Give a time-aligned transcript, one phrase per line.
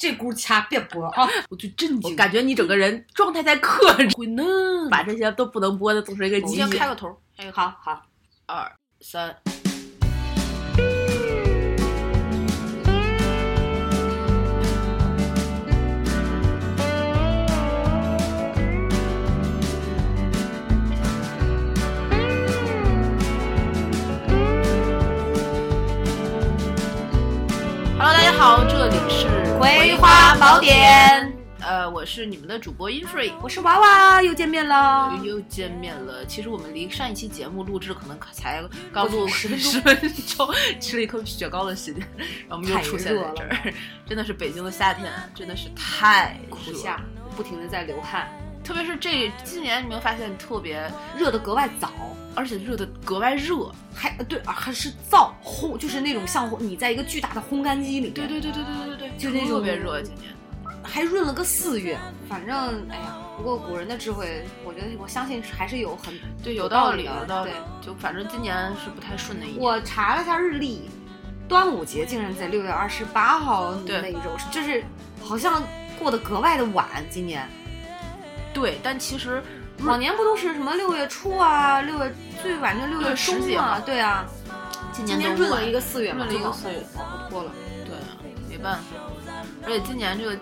[0.00, 1.28] 这轱掐别播啊！
[1.50, 6.70] 我就震惊我感觉你整个人状态在克制，会那把这些都不能播的都是一个我极先。
[6.70, 8.00] 开个头，哎好好。
[8.46, 9.36] 二三
[27.98, 31.30] ，Hello，大家好，这里是葵花宝典。
[31.60, 35.14] 呃，我是你们的主播 Infree，我是娃娃，又见面了。
[35.22, 36.24] 又见面了。
[36.24, 40.48] 其实我们离上一期节目录制可能才刚录10分钟十分钟，
[40.80, 42.02] 吃了一口雪糕的时间，
[42.48, 43.74] 然后我们又出现在这儿。
[44.06, 46.98] 真的是北京的夏天，真的是太热苦夏，
[47.36, 48.30] 不停的在流汗，
[48.64, 51.92] 特别是这今年，你没有发现特别，热的格外早，
[52.40, 53.70] 而且热的格外热。
[53.94, 60.00] 还呃对，啊还是燥烘，就是那种像你在一个巨大的烘干机里面，对对对对对对对，就那种特别热。
[60.00, 60.32] 今年
[60.82, 61.98] 还润了个四月。
[62.28, 62.56] 反正
[62.88, 67.86] 哎呀，不过古人的智慧，我觉得我相信还是有很对有有道理，的有道理对。
[67.86, 69.60] 就反正今年是不太顺的一年。
[69.60, 70.88] 我查了一下日历，
[71.46, 74.82] 端午节竟然在六月二十八号对那一周，就是
[75.20, 75.62] 好像
[75.98, 76.86] 过得格外的晚。
[77.10, 77.46] 今年
[78.54, 79.42] 对，但其实
[79.84, 83.80] 往年不都是什么六月初啊，六月最晚就六月中嘛？
[83.80, 84.26] 对啊，
[84.92, 87.52] 今今年都晚年润了一个四月嘛，润了一个四月往后拖了。
[87.84, 88.16] 对啊，
[88.48, 88.82] 没办法。
[89.64, 90.36] 而且今年这个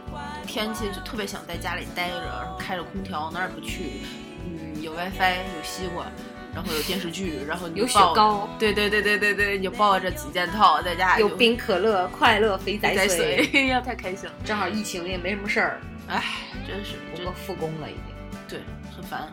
[0.47, 4.03] 天气就特别想在家里待着，然后开着空调，哪儿也不去。
[4.45, 6.07] 嗯，有 WiFi，有西瓜，
[6.55, 7.99] 然后有电视剧，然后你有雪。
[8.15, 13.09] 糕，对对对对对对，你就抱着几件套在家有冰可乐，快乐肥仔水。
[13.45, 14.35] 水，哎呀，太开心了。
[14.45, 16.25] 正好疫情也没什么事儿，哎，
[16.67, 18.03] 真是，真不过复工了已经。
[18.49, 18.61] 对，
[18.99, 19.33] 很烦。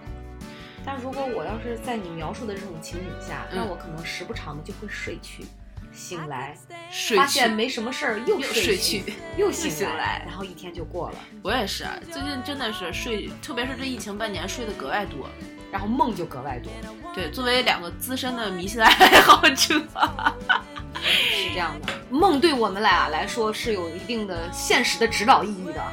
[0.85, 5.43] 但如果我要是在你描述的这种情景下，嗯那我可能时不常的就会睡去，
[5.91, 6.55] 醒来
[6.91, 9.03] 睡发现没什么事儿，又又睡睡去，
[9.35, 15.27] 又醒醒来然后一天就过了，我也是，啊，最近真的是睡，特别是这疫情半年睡得格外多。
[15.71, 16.71] 然后梦就格外多，
[17.13, 18.89] 对，作为两个资深的迷信爱
[19.19, 19.53] 好者，
[21.03, 21.93] 是这样的。
[22.09, 25.83] 梦对我们俩来说是有一定的现实的指导意义的，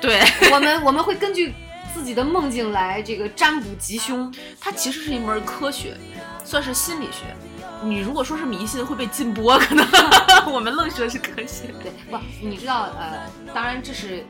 [0.00, 0.20] 对
[0.52, 1.52] 我们我们会根据
[1.94, 4.34] 自己的梦境来这个占卜吉凶。
[4.60, 5.96] 它其实是一门科学，
[6.44, 7.34] 算是心理学。
[7.82, 9.86] 你如果说是迷信，会被禁播，可能
[10.52, 11.72] 我们愣说是科学。
[11.82, 14.24] 对，不，你知道，呃，当然这是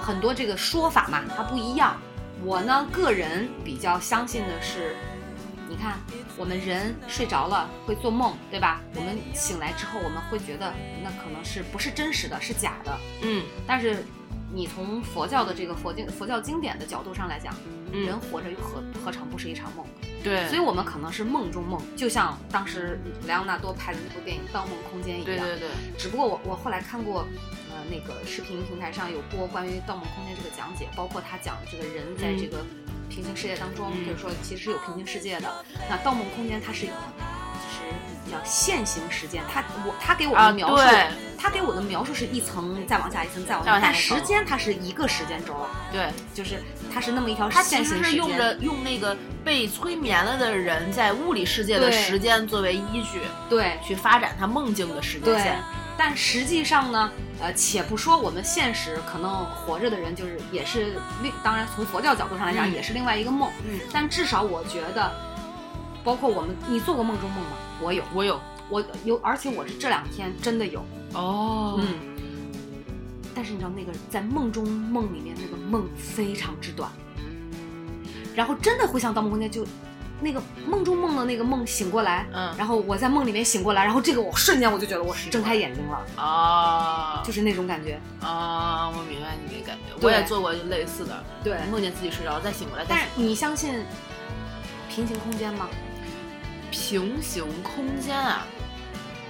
[0.00, 1.96] 很多这个说法嘛，它不一样。
[2.42, 4.96] 我呢，个人比较相信的是，
[5.68, 6.00] 你看，
[6.38, 8.80] 我们人睡着了会做梦，对吧？
[8.94, 10.72] 我们醒来之后，我们会觉得
[11.02, 12.96] 那可能是不是真实的，是假的。
[13.22, 14.06] 嗯但是
[14.52, 17.54] 你从佛教的这个佛经佛教经典的角度上来讲，
[17.92, 19.86] 人嗯，活着又何何尝不是一场梦？
[20.22, 25.46] 对，所以我们可能是梦中梦，就像当时莱昂纳多拍的那部电影《盗梦空间》一样。
[25.46, 27.26] 对对对，只不过我我后来看过，
[27.70, 32.58] 呃，那个视频平台上有播关于《盗梦空间》这个讲解，包括他讲这个人在这个
[33.10, 35.52] 平行世界当中，嗯就是说其实是有平行世界的。
[35.90, 36.94] 那《盗梦空间》它是以就
[37.68, 41.06] 是叫线性时间，它我它给我啊的描述，对
[41.36, 46.62] 他给我的描述是一层再往下，一层再往下但时间它是一个时间轴，对，就是
[46.92, 48.04] 它是那么一条线性时间。
[48.04, 55.58] 实是用着用那个被催眠了的人在物理世界的时间作为依据，对去发展他梦境的时间对线。，
[56.02, 57.12] 但实际上呢，
[57.42, 63.50] 呃，且不说我们现实可能活着的人，就是也是另，当然从佛教角度上来讲，嗯也是另外一个梦。
[63.68, 65.12] 嗯，但至少我觉得，
[66.02, 67.50] 包括我们，你做过梦中梦吗？
[67.82, 68.40] 我有，我有
[68.70, 71.94] 我有，而且我是这两天真的有，哦嗯。
[73.34, 76.90] 但是你知道那个在梦中梦里面那个梦非常之短，
[78.34, 79.66] 然后真的会像《盗梦空间》就
[80.20, 82.54] 那个梦中梦的那个梦醒过来，嗯。
[82.56, 88.00] 然后我在梦里面醒过来，然后这个我瞬间我就觉得我睁开眼睛了，啊，就是那种感觉。
[88.20, 91.58] 啊，我明白你的感觉，我也做过类似的，对。
[91.70, 93.84] 梦见自己睡着再醒过来，但但是你相信
[94.88, 95.68] 平行空间吗？
[96.70, 98.46] 平行空间啊，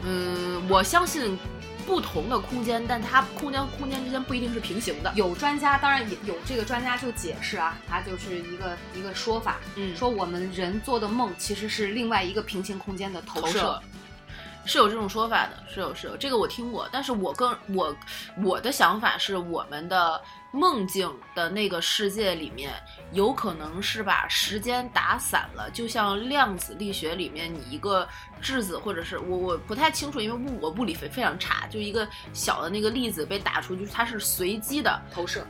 [0.03, 1.39] 嗯，我相信
[1.87, 5.13] 不同的空间，但它空间空间之间不一定是平行的。
[5.15, 13.47] 有专家，当然也有这个专家就解释啊，他就是一个一个说法，嗯说我们人做的梦其实是另外一个平行空间的投射。
[13.47, 13.83] 投射
[14.67, 16.87] 是有这种说法的，是有是有，这个我听过。
[16.93, 17.97] 但是我更我
[18.43, 20.21] 我的想法是，我们的
[20.53, 22.73] 梦境的那个世界里面，
[23.13, 28.09] 有可能是把时间打散了，就像量子力学里面，你一个
[28.41, 35.47] 质子或者是我我不太清楚，因为物我物理非非常差，就一个小的那个粒子被打出去，它是随机的，投射，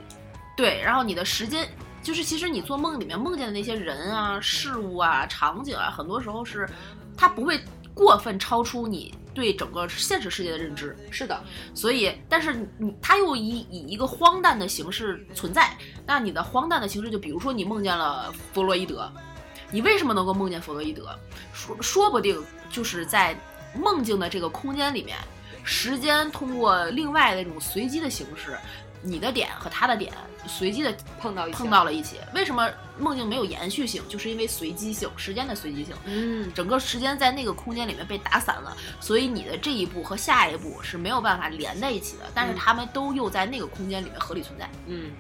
[0.57, 1.67] 对，然后你的时间
[2.03, 6.69] 就是，其实你做梦里面梦见的那些人啊、事物啊、场景啊，很多时候是
[7.17, 7.59] 它不会
[7.95, 10.97] 过分超出你对整个现实世界的认知。
[11.11, 11.43] 是的，
[11.75, 19.11] 所以，但是你他又以以一个荒诞的形式存在，那你的荒诞的形式就比如说你梦见了弗洛伊德，
[19.71, 21.09] 你为什么能够梦见弗洛伊德？
[21.53, 23.39] 说说不定就是在
[23.75, 25.17] 梦境的这个空间里面，
[25.63, 28.59] 时间通过另外的这种随机的形式，
[29.03, 30.13] 你的点和他的点
[30.47, 32.17] 随机的碰到碰到了一起。
[32.35, 32.69] 为什么
[32.99, 34.03] 梦境没有延续性？
[34.09, 35.95] 就是因为随机性，时间的随机性。
[36.05, 42.25] 嗯，整个时间在那个空间里面被打散了，所以你的这一步和下一步是没有办法连在一起的。
[42.35, 45.11] 但是嗯他们都又在那个空间里面合理存在，嗯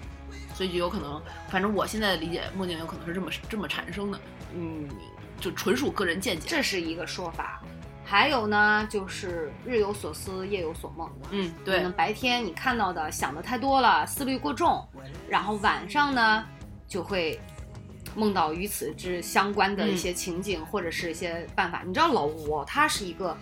[0.55, 4.21] 所以就有可能，反正我现在的理解，梦境有可能是这么这么产生的，
[4.55, 4.87] 嗯，
[5.41, 6.47] 就纯属个人见解。
[6.47, 7.63] 这是一个说法。
[8.11, 11.09] 还有呢，就是日有所思，夜有所梦。
[11.31, 14.85] 嗯，可对能，白天你看到的想的太多了，思虑过重，
[15.29, 16.45] 然后晚上呢
[16.89, 17.41] 就会
[18.17, 21.85] 梦到与此之相关的一些情景、或者是一些办法。
[21.87, 23.37] 你知道老吴哦他是一个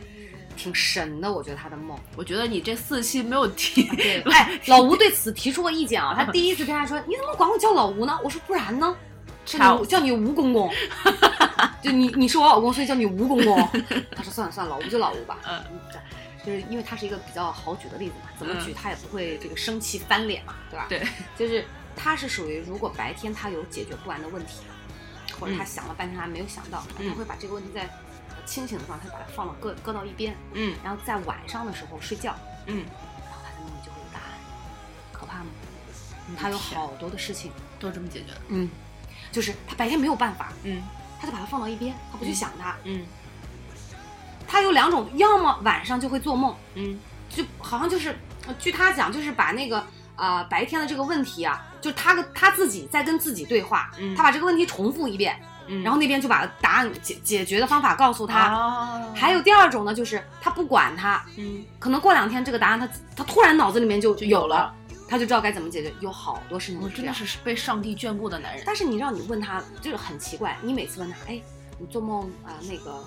[0.55, 1.99] 挺神的，我觉得他的梦。
[2.15, 6.15] 我觉得你这四期没有提，对， 哎，老吴对此提出过意见啊。
[6.15, 8.95] 他第一次跟他说：“你怎么管我叫老吴呢？”我说：“不然呢？
[9.49, 10.71] 叫你叫你吴公公，
[11.83, 13.57] 就你你是我老公，所以叫你吴公公。”
[14.15, 15.65] 他说：“算了算了，老吴就老吴吧。”嗯，
[16.45, 20.87] 就是因为他是一个比较好举的例子嘛，怎么举嗯他也不会这个生气翻脸嘛，对吧？
[20.89, 21.07] 对，
[21.37, 21.65] 就是
[21.97, 24.63] 他是属于如果白天他有解决不完的问题，
[25.41, 27.83] 或者他嗯想了半天还没有想到，嗯他会把这个问题在
[28.31, 32.35] 呃清醒的状态把它放到搁搁到一边，嗯然后在晚上的时候睡觉，
[32.67, 32.85] 嗯，
[33.25, 34.39] 然后他的梦里就会有答案，
[35.13, 35.47] 可怕吗？
[36.39, 38.41] 他有好多的事情，都这么解决的。
[38.49, 38.69] 嗯，
[39.39, 40.83] 就是他白天没有办法，嗯。
[41.21, 42.75] 他就把它放到一边，他不去想它。
[42.83, 43.07] 嗯。
[44.49, 46.99] 他有两种，要么晚上就会做梦，嗯。
[47.29, 48.19] 就好像就是，
[48.49, 49.79] 呃据他讲，就是把那个
[50.17, 54.13] 啊、呃白天的这个问题啊，就他跟他自己在跟自己对话，嗯。
[54.17, 58.41] 他把这个问题重复一遍，嗯，然后那边就把答案解解决的方法告诉他。
[58.41, 61.65] 啊，还有第二种呢，就是他不管他，嗯。
[61.79, 64.75] 可能过两天这个答案他他突然脑子里面就就有了了，
[65.09, 65.93] 他就知道该怎么解决。
[66.01, 68.63] 有好多事情我真的是被上帝眷顾的男人。
[68.67, 71.41] 但是你让你问他，就是很奇怪，你每次问他，哎，
[71.79, 73.03] 你做梦啊、那个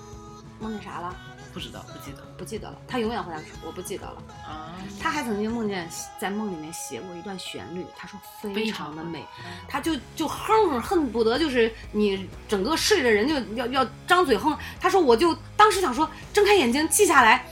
[0.58, 1.14] 梦见啥了？
[1.52, 2.78] 不知道，不记得不记得了。
[2.88, 4.22] 他永远回答说我不记得了。
[4.48, 4.74] 啊。
[4.98, 5.86] 他还曾经梦见
[6.18, 8.18] 在梦里面写过一段旋律，他说
[8.54, 9.22] 非常的美，
[9.68, 14.56] 他就就哼哼，恨不得就是你整个睡着人就要要张嘴哼。
[14.80, 17.44] 他说我就当时想说睁开眼睛记下来，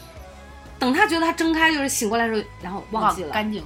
[0.79, 3.63] 等他觉得他睁开就是醒过来的时候，然后忘记了，干净。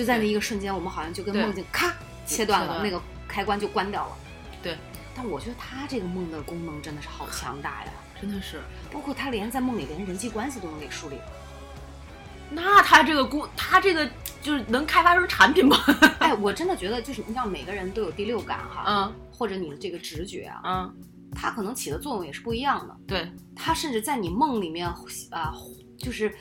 [0.00, 1.94] 就在那一个瞬间，我们好像就跟梦境咔
[2.24, 2.98] 切断了，那个
[3.28, 4.16] 开关就关掉了。
[4.62, 4.78] 对，
[5.14, 8.62] 但我觉得他这个梦的功能真的是好强大呀， 真的是。
[8.90, 11.18] 包括他连在梦里连人际关系都能给梳理。
[12.50, 14.08] 那他这个功，他这个
[14.40, 15.76] 就是能开发出产品吗？
[16.18, 20.94] 哎，我真的觉得就是你知道每个人都有第六感哈，嗯或者你的这个直觉啊，嗯，
[21.36, 22.96] 它可能起的作用也是不一样的。
[23.06, 25.54] 对，它甚至在你梦里面啊、
[25.98, 26.34] 就是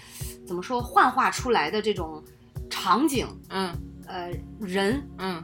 [0.47, 2.23] 怎么说幻化出来的这种
[2.69, 3.71] 场景，嗯
[4.07, 5.43] 呃，人，嗯，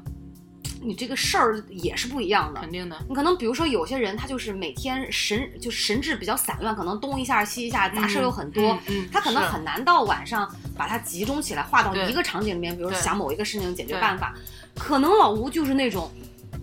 [0.81, 2.71] 你这个事儿也是不一样的肯。
[2.71, 2.97] 定的。
[3.07, 14.33] 你可能比如说有些人他就是每天神就神志比较散乱，可能东一下西一下，杂事儿有很多，嗯，嗯他可能很难到晚上把它集中起来，画到一个场景里面，比如说想某一个事情的解决办法。
[14.73, 16.09] 可能老吴就是那种，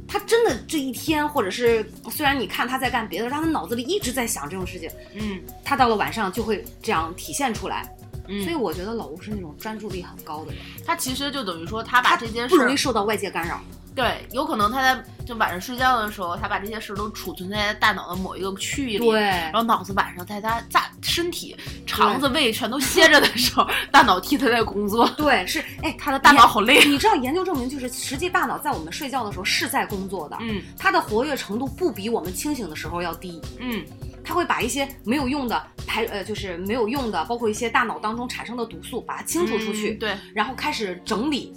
[0.06, 7.88] 他真的这一天，或者是虽然你看他在干别的，但他脑子里一直在想这种事情，嗯他到了晚上就会这样体现出来。
[8.28, 13.60] 嗯，所以我觉得老吴是那种专注力很高的人，他其实就等于说，他把这件事儿，不容易受到外界干扰。
[13.94, 21.54] 对，有可能他在就晚上睡觉的时候，他把这些事都储存在大脑的某一个区域里，对然后脑子晚上在他在身体、
[21.86, 26.82] 肠子、胃全都歇着的时候，大脑替他在工作，对，是哎，他的大脑好累。
[26.86, 33.38] 你知道研究证明，就是实际大脑在我们睡觉的时候是在工作的，嗯它的活跃程度不比我们清醒的时候要低。
[33.58, 33.84] 嗯
[34.24, 41.52] 它会把一些没有用的排呃，就是没有用的，包括一些大脑当中产生的毒素，把它清除出去，嗯对，然后开始整理、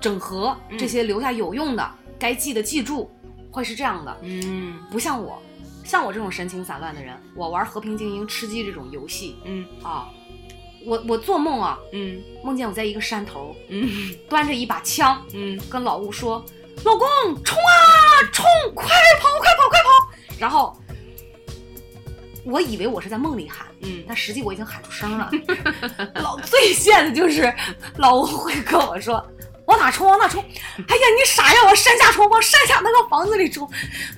[0.00, 3.10] 整合嗯这些留下有用的，该记的记住，
[3.50, 4.18] 会是这样的。
[4.22, 5.42] 嗯不像我，
[5.84, 10.08] 像我这种神情散乱的人，我玩和平精英、吃鸡这种游戏嗯啊，
[10.86, 16.44] 我我做梦啊，嗯梦见我在一个山头，嗯端着一把枪，嗯跟老吴说
[16.84, 17.06] ：“老公，
[17.44, 18.44] 冲啊，冲！
[18.74, 18.86] 快
[19.20, 19.88] 跑，快跑，快跑！”
[20.38, 20.76] 然后
[22.48, 25.30] 我以为我是在梦里喊，嗯但实际我已经喊出声了。
[26.22, 27.52] 老最贱的就是
[27.98, 29.22] 老吴会跟我说
[29.66, 33.68] ：“往哪冲往哪冲，哎呀你傻呀，往山下冲，往山下那个房子里冲，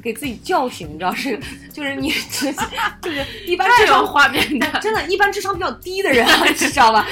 [0.01, 1.39] 给自己叫醒，你知道是
[1.75, 2.11] 就是你
[3.03, 7.05] 就是一般智商画面的，真的，一般智商比较低的人，你知道吧？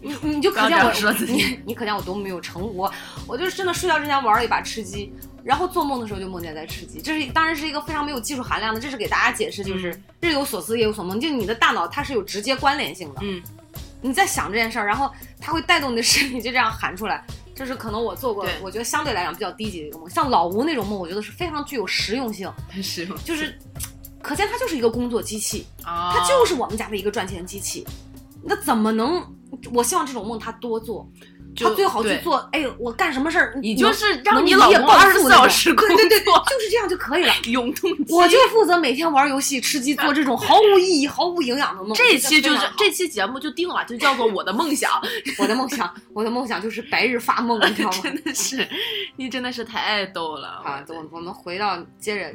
[0.00, 2.90] 你你就可见我说自己，你你可见我多么没有成果，
[3.26, 5.12] 我就是真的睡觉之前玩了一把吃鸡。
[5.44, 13.20] 然后做梦的时候就梦见在吃鸡，这是当然是一个非常没有技术含量的，这是给大家解释，就是日有所思夜有所梦，就你的大脑它是有直接关联性的。
[13.22, 13.42] 嗯，
[14.00, 17.22] 你在想这件事儿，然后它会带动你的身体就这样喊出来，
[17.54, 20.08] 这是可能我做过，我觉得相对来讲比较低级的一个梦。
[20.08, 22.50] 像老吴那种梦，我觉得是非常具有实用性，
[22.82, 23.54] 实用，就是
[24.22, 27.86] 可见它就是一个工作机器，它就是我们家的一个赚钱机器，
[28.42, 29.22] 那怎么能？
[29.72, 31.08] 我希望这种梦他多做。
[31.56, 37.32] 他最好去做，哎，我干什么事儿，你就是让你老公二十四小时对对对，就是这样就可以了。
[37.46, 41.94] 永动机，我就负责每天玩游戏、吃鸡，做这种毫无意义、毫无营养的梦。
[41.94, 44.90] 这期就是这期节目就定了，就叫做我的梦想。
[45.38, 47.98] 我的梦想，我的梦想就是白日发梦，你知道吗？
[48.02, 48.66] 真的是，
[49.16, 50.84] 你真的是太逗了啊！
[50.88, 52.34] 我我们回到接着，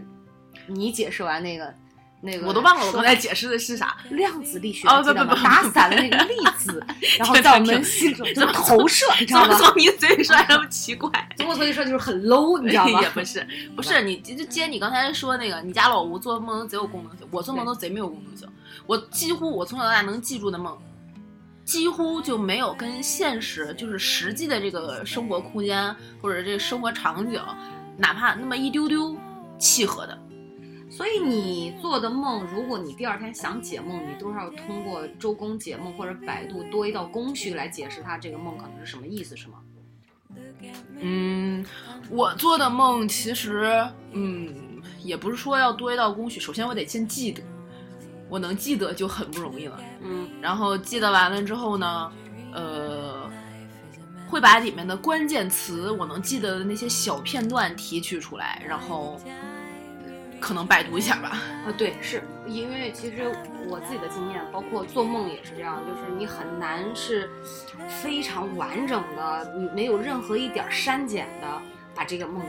[0.67, 1.73] 你解释完那个。
[2.21, 6.83] 那个我都忘了我刚才解释的是啥， 量子力学哦不不不，打散的那个粒子，
[7.17, 9.55] 然后在我们心中就投射，你知道吗？
[9.57, 12.99] 从你嘴里说那么奇怪， 从我嘴里说就是很 low，你知道吗？
[13.01, 18.45] 也不是，不是你就接你刚才说那个，你家老吴做梦都贼有功能性，我做梦都贼没有功能性。
[18.85, 20.77] 我几乎我从小到大能记住的梦，
[21.63, 27.41] 几乎就没有跟现实就是实际的这个生活空间或者这个生活场景，
[27.97, 29.15] 哪怕那么一丢丢
[29.57, 30.17] 契合的。
[30.99, 39.59] 所以你做的梦，如果你第二天想解梦，你都是要通过周公解梦或者百度多一道工序来解释它这个梦可能是什么意思，是吗？
[40.99, 41.65] 嗯，
[42.09, 44.53] 我做的梦其实，嗯，
[45.01, 46.37] 也不是说要多一道工序。
[46.37, 47.41] 首先我得先记得，
[48.27, 49.79] 我能记得就很不容易了。
[50.01, 52.11] 嗯，然后记得完了之后呢，
[52.53, 53.31] 呃，
[54.27, 59.17] 会把里面的关键词，我能记得的那些小片段提取出来，然后。
[60.39, 61.29] 可能百度一下吧。
[61.65, 63.31] 啊，对，是因为其实
[63.67, 67.29] 我自己的经验，包括做梦也是这样，就是你很难是
[68.01, 71.47] 非常完整的，你没有任何一点删减的
[71.93, 72.41] 把这个梦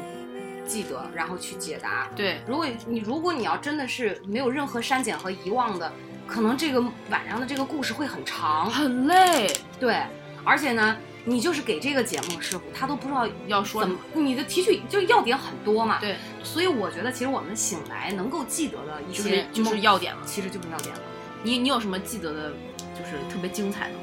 [0.67, 2.09] 记得，然后去解答。
[2.15, 5.93] 对，如果你如果你要真的是没有任何删减和遗忘的，
[6.27, 6.81] 可能这个
[7.11, 9.53] 晚上的这个故事会很长，很累。
[9.79, 10.03] 对，
[10.45, 10.97] 而且呢。
[11.31, 15.99] 你就是给这个解梦师傅，他都不知道要说怎么，你的提取就要点很多嘛。
[16.01, 21.01] 对，所以我觉得其实我们醒来能够记得的一些就是要点了，其实就是要点了。
[21.45, 22.53] 你你有什么记得的，
[22.99, 24.01] 就是特别精彩的吗？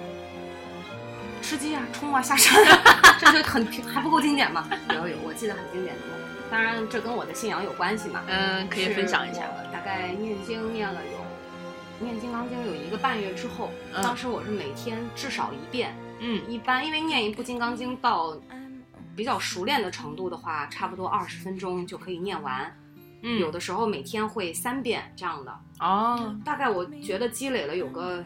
[1.41, 4.65] 吃鸡啊，冲啊，下山啊， 这就很还不够经典吗？
[4.95, 6.17] 有有，我记得很经典的梦。
[6.49, 8.23] 当然这跟我的信仰有关系嘛。
[8.27, 9.41] 嗯，可以分享一下。
[9.73, 13.69] 大概念经念了有，念金刚经有一个半月之后，
[14.01, 15.93] 当时我是每天至少一遍。
[16.19, 18.35] 嗯，一般因为念一部《金刚经》到
[19.15, 22.75] 比较熟练的程度的话，差不多二十分钟就可以念完。
[23.21, 25.59] 嗯，有的时候每天会三遍这样的。
[25.79, 28.23] 哦，大概我觉得积累了有个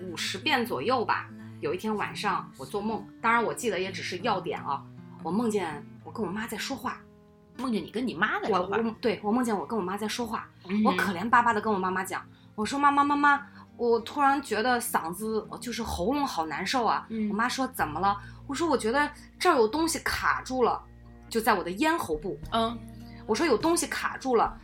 [0.00, 1.28] 五十遍左右吧。
[1.60, 4.82] 有一天晚上我做梦，当然我记得也只是要点啊。
[5.22, 7.00] 我梦见我跟我妈在说话，
[7.58, 8.76] 梦见你跟你妈在说话。
[8.76, 10.48] 我我对我梦见我跟我妈在说话，
[10.84, 13.46] 我可怜巴巴的跟我妈妈讲，我说妈妈妈妈。
[13.76, 17.06] 我突然觉得嗓子就是喉咙好难受啊！
[17.30, 18.16] 我妈说怎么了？
[18.46, 20.80] 我说我觉得这儿有东西卡住了，
[21.28, 22.38] 就在我的咽喉部。
[22.52, 22.78] 嗯，
[23.26, 24.56] 我说有东西卡住了，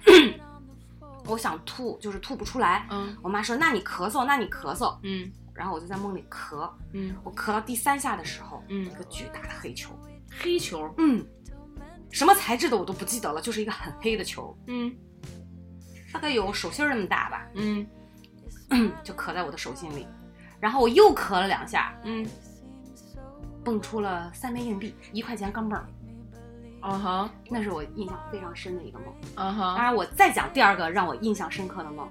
[1.27, 2.87] 我想吐，就是吐不出来。
[2.91, 4.97] 嗯，我妈说那你咳嗽，那你咳嗽。
[5.03, 6.71] 嗯，然后我就在梦里咳。
[6.93, 9.99] 嗯，我咳到第三下的时候，嗯，一个巨大的黑球，
[10.39, 11.27] 黑球，嗯，
[12.11, 14.57] 什么材质的我都不记得了，就是一个很黑的球。
[14.67, 14.95] 嗯，
[16.13, 17.49] 大概有手心那么大吧。
[17.55, 17.87] 嗯。
[19.03, 20.07] 就咳在我的手心里，
[20.61, 22.27] 然后我又咳了两下，嗯，
[23.65, 25.87] 蹦出了三枚硬币，一块钱钢镚儿，
[26.81, 29.75] 啊哈，那是我印象非常深的一个梦，啊哈。
[29.77, 32.09] 当然，我再讲第二个让我印象深刻的梦，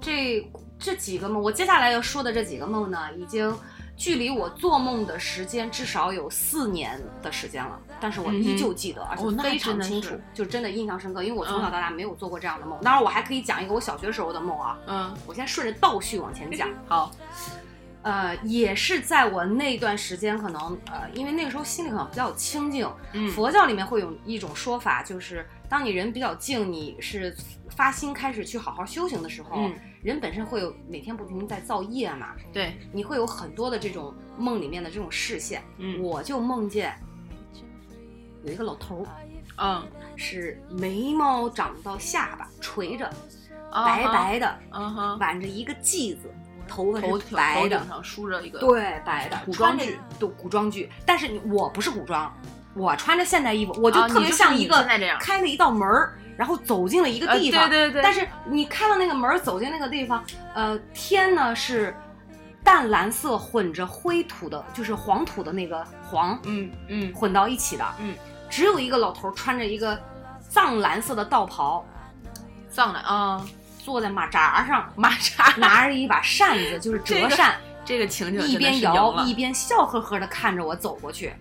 [0.00, 0.46] 这
[0.78, 3.56] 这几个梦，我接下来要说的这几个梦呢，已经。
[3.98, 11.22] 距离我做梦的时间至少有四年的时间了，但是我依旧记得，而且非常清楚，就真的印象深刻。
[11.22, 12.78] 因为我从小到大没有做过这样的梦。
[12.82, 14.78] 当然，我还可以讲一个我小学时候的梦啊。
[14.86, 16.68] 嗯，我先顺着倒叙往前讲。
[16.86, 17.10] 好，
[18.02, 22.88] 呃，也是在我那段时间，可能呃，因为那个时候心里可能比较清静。
[23.12, 27.34] 嗯，佛教里面会有一种说法，就是当你人比较静，你是
[27.70, 29.70] 发心开始去好好修行的时候。
[30.02, 36.94] 人本身会有每天不停在造业嘛，对，你会有很多的这种梦里面的这种视线，嗯，我就梦见
[38.46, 39.04] 有一个老头，
[39.58, 39.82] 嗯，
[40.14, 43.10] 是眉毛长到下巴垂着，
[43.72, 46.32] 白白的，嗯哼，挽着一个髻子，
[46.68, 52.32] 头发是白的，上梳着一个，对，白的古装剧，都古装剧，但是我不是古装，
[52.74, 54.86] 我穿着现代衣服，我就啊特别像一个
[55.18, 57.68] 开了一道门儿，然后走进了一个呃地方。
[57.68, 57.92] 对对。
[57.94, 60.22] 对但是你开了那个门儿，走进那个地方，
[60.54, 61.92] 呃，天呢是
[62.62, 67.12] 淡蓝色混着灰土的，就是黄土的那个黄嗯嗯。
[67.12, 67.84] 混到一起的。
[67.98, 68.14] 嗯，
[68.48, 69.98] 只有一个老头穿着一个
[70.48, 71.84] 藏蓝色的道袍，
[72.70, 73.46] 上来啊，
[73.84, 75.54] 坐在马扎上，马扎。
[75.56, 77.56] 拿着一把扇子，就是这个折扇。
[77.84, 81.32] 这个情景一边摇一边笑呵呵的看着我走过去，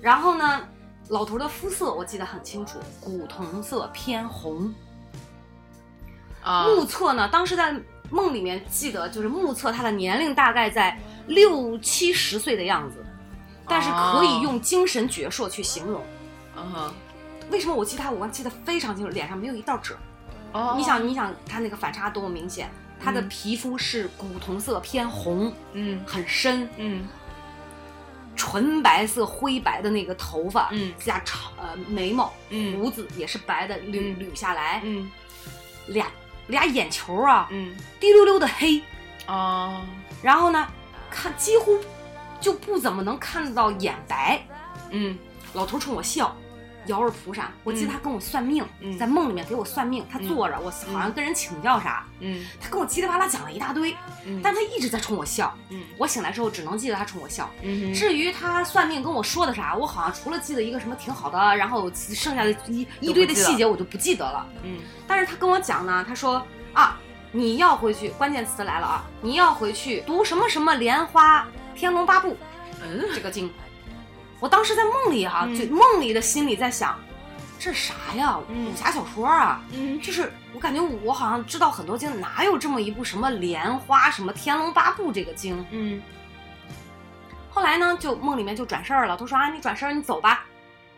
[0.00, 0.60] 然后呢，
[1.08, 4.74] 老头的肤色我记得很清楚，古铜色偏红。
[6.42, 6.66] 啊。
[6.66, 10.98] 目测呢，当时在梦里面记得就是目测他的年龄大概在
[11.28, 13.06] 六七十岁的样子，
[13.68, 16.02] 但是可以用精神矍铄去形容。
[16.56, 16.94] 嗯哼。
[17.50, 19.96] 为什么我记他五官记得非常清楚，脸上没有一道褶？
[20.52, 20.74] 哦。
[20.76, 22.70] 你想，你想他那个反差多么明显？
[23.02, 23.28] 他的嗯。
[23.28, 26.02] 皮肤是古铜色偏红，嗯。
[26.06, 27.06] 很深，嗯。
[28.34, 30.92] 纯白色灰白的那个头发，嗯。
[30.98, 32.78] 加长呃眉毛，嗯。
[32.78, 34.16] 胡子也是白的捋嗯。
[34.18, 35.10] 捋下来，嗯。
[35.88, 36.06] 俩
[36.46, 37.76] 俩眼球啊，嗯。
[38.00, 38.82] 滴溜溜的黑，
[39.26, 39.82] 哦。
[40.22, 40.66] 然后呢，
[41.10, 41.78] 看几乎
[42.42, 44.44] 就不怎么能看得到眼白。
[44.90, 45.16] 嗯。
[45.54, 46.34] 老头冲我笑，
[46.86, 48.98] 摇着蒲扇，我记得他跟我算命，嗯。
[48.98, 52.44] 在梦里面给我算命，他坐着，我好像跟人请教啥，嗯。
[52.60, 53.94] 他跟我叽里呱啦讲了一大堆，
[54.26, 54.40] 嗯。
[54.42, 55.54] 但他一直在冲我笑。
[55.68, 55.82] 嗯。
[55.98, 64.46] 我醒来之后只能记得他冲我笑，嗯至于他算命跟我说的啥，我好像除了记得一个什么挺好的，然后剩下的一一堆的细节我就不记得了。
[64.62, 64.78] 嗯。
[65.06, 66.98] 但是他跟我讲呢，他说啊，
[67.30, 72.36] 你要回去，关键词来了啊，你要回去读什么什么莲花天龙八部
[72.82, 73.50] 嗯这个经。
[74.40, 76.98] 我当时在梦里啊，嗯就梦里的心里在想，
[77.58, 78.40] 这啥呀？
[78.48, 79.62] 嗯武侠小说啊？
[79.72, 85.64] 嗯就是我感觉我好像知道很多经，哪有这么一部什么莲花什么天龙八部这个经？
[85.70, 86.02] 嗯
[87.50, 89.16] 后来呢，就梦里面就转身儿了。
[89.16, 90.44] 他说啊，你转身，你走吧。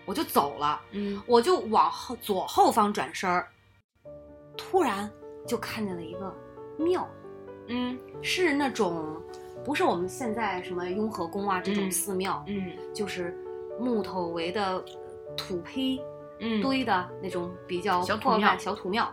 [0.07, 3.49] 我就走了，嗯我就往后左后方转身儿，
[4.57, 5.11] 突然
[5.49, 6.35] 就看见了一个
[6.79, 7.09] 庙，
[7.69, 9.21] 嗯是那种
[9.65, 13.37] 不是我们现在什么雍和宫啊这种嗯寺庙，嗯就是
[13.81, 14.85] 木头围的
[15.37, 16.01] 土坯
[16.41, 19.11] 嗯堆的那种比较破败庙小土庙，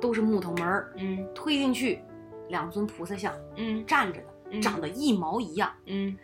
[0.00, 2.00] 都是木头门儿，嗯推进去
[2.48, 5.72] 两尊菩萨像嗯站着的，嗯长得一毛一样。
[5.86, 6.16] 嗯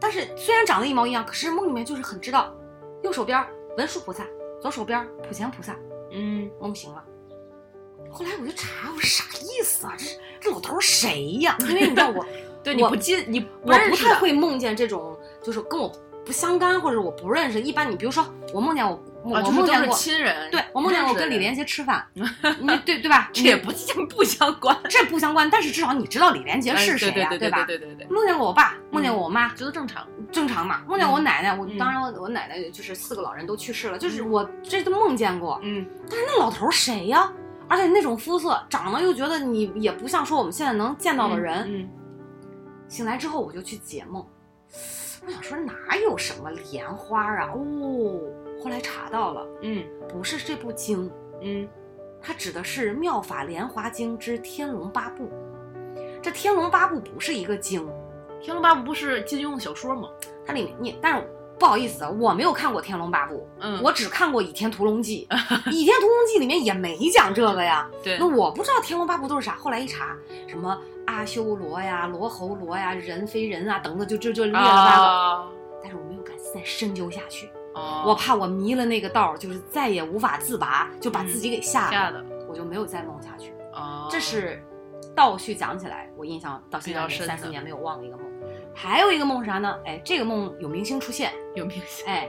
[0.00, 2.54] 但是虽然长得一毛一样，可是梦里面就是很知道，
[3.02, 3.44] 右手边
[3.76, 4.24] 文殊菩萨，
[4.60, 5.76] 左手边普贤菩萨，
[6.12, 7.04] 嗯梦醒了。
[8.10, 9.94] 后来我就查，我说啥意思啊？
[9.98, 10.14] 这这
[10.50, 11.56] 老头谁呀？
[11.68, 12.24] 因为你知道我，
[12.62, 15.90] 对你我不记你我不太会梦见这种，就是跟我
[16.24, 17.60] 不相干或者我不认识。
[17.60, 23.30] 一般你比如说，我梦见我，我梦见过，亲人，对我梦见我跟李，连杰吃饭，你对对吧？
[23.34, 27.64] 这也不相不相关，这不相关，但是至少你知道李连杰是谁呀，哎对对吧？
[27.66, 30.82] 对对对对，梦见过我爸，梦见过我妈，这都正常，正常嘛。
[30.88, 35.60] 梦见我奶奶，我嗯当然我我奶奶就是四个老人都去世了，就是我这都梦见过。
[35.62, 37.32] 嗯但是那老头谁呀？
[37.68, 41.64] 而且那种肤色，长得又觉得你也不像说我们现在能见到的人。
[41.68, 41.88] 嗯
[42.88, 44.24] 醒来之后我就去解梦，
[45.26, 47.50] 我想说哪有什么莲花啊？
[47.52, 48.20] 哦，
[48.62, 51.10] 后来查到了，嗯不是这部经，
[51.42, 51.68] 嗯
[52.22, 55.24] 它指的是《妙法莲华经》之《天龙八部》。
[56.22, 57.84] 这《天龙八部》不是一个经，
[58.40, 60.08] 《天龙八部》不是金庸的小说吗？
[60.46, 65.26] 它里面你，但是不好意思啊，我没有看过《天龙八部》，嗯，我只看过《倚天屠龙记》，
[65.70, 67.88] 《倚天屠龙记》里面也没讲这个呀。
[68.02, 68.18] 对。
[68.18, 70.14] 那我不知道《天龙八部》都是啥，后来一查，
[70.46, 75.02] 什么阿修罗呀、罗喉罗呀、人非人啊等等，就就就列了八个。
[75.04, 75.46] 啊，
[75.82, 78.04] 但是我没有敢再深究下去，哦。
[78.06, 83.52] 我怕我迷了那个道儿，就是再也无法自拔，就把自己给吓的，我就没有再梦下去。
[83.72, 84.62] 哦，这是
[85.14, 88.26] 倒叙讲起来，我印象到现在三四年没有忘的一个梦。
[88.76, 89.74] 还有一个梦是啥呢？
[89.86, 92.28] 哎，这个梦有明星出现，有明星，哎，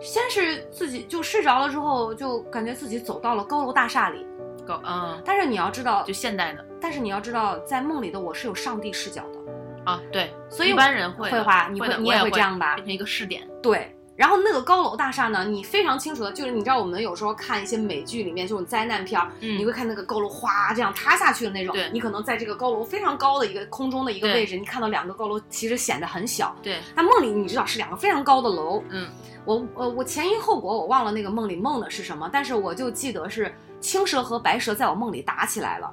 [0.00, 4.24] 先是自己就睡着了之后，就感觉自己走到了高楼大厦里，
[4.64, 6.64] 高嗯，但是你要知道就，现代的。
[6.80, 11.38] 但是你要知道，在梦里的我是有上帝视角的，啊，对，所以一般人会的。
[11.38, 12.76] 会话，你会的你也会这样吧？
[12.76, 12.86] 变？
[12.86, 13.92] 成一个试点，对。
[14.22, 28.80] 然后那个高楼大厦呢，你非常清楚的，就是你知道我们有时候看一些美剧里面这种灾难片你会看那个高楼哗这样塌下去的那种对，你可能在这个高楼非常高的一个空中的一个位置，你看到两个高楼其实显得很小，对，但梦里你知道是两个非常高的楼。
[28.90, 29.08] 嗯
[29.44, 35.92] 我呃我前因后果我忘了那个梦里梦的是什么，但是我就记得是青蛇和白蛇在我梦里打起来了。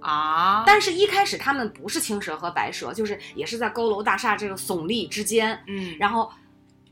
[0.00, 5.62] 啊，但是一开始他们不是青蛇和白蛇，就是也是在高楼大厦这个耸立之间。
[5.66, 6.32] 嗯然后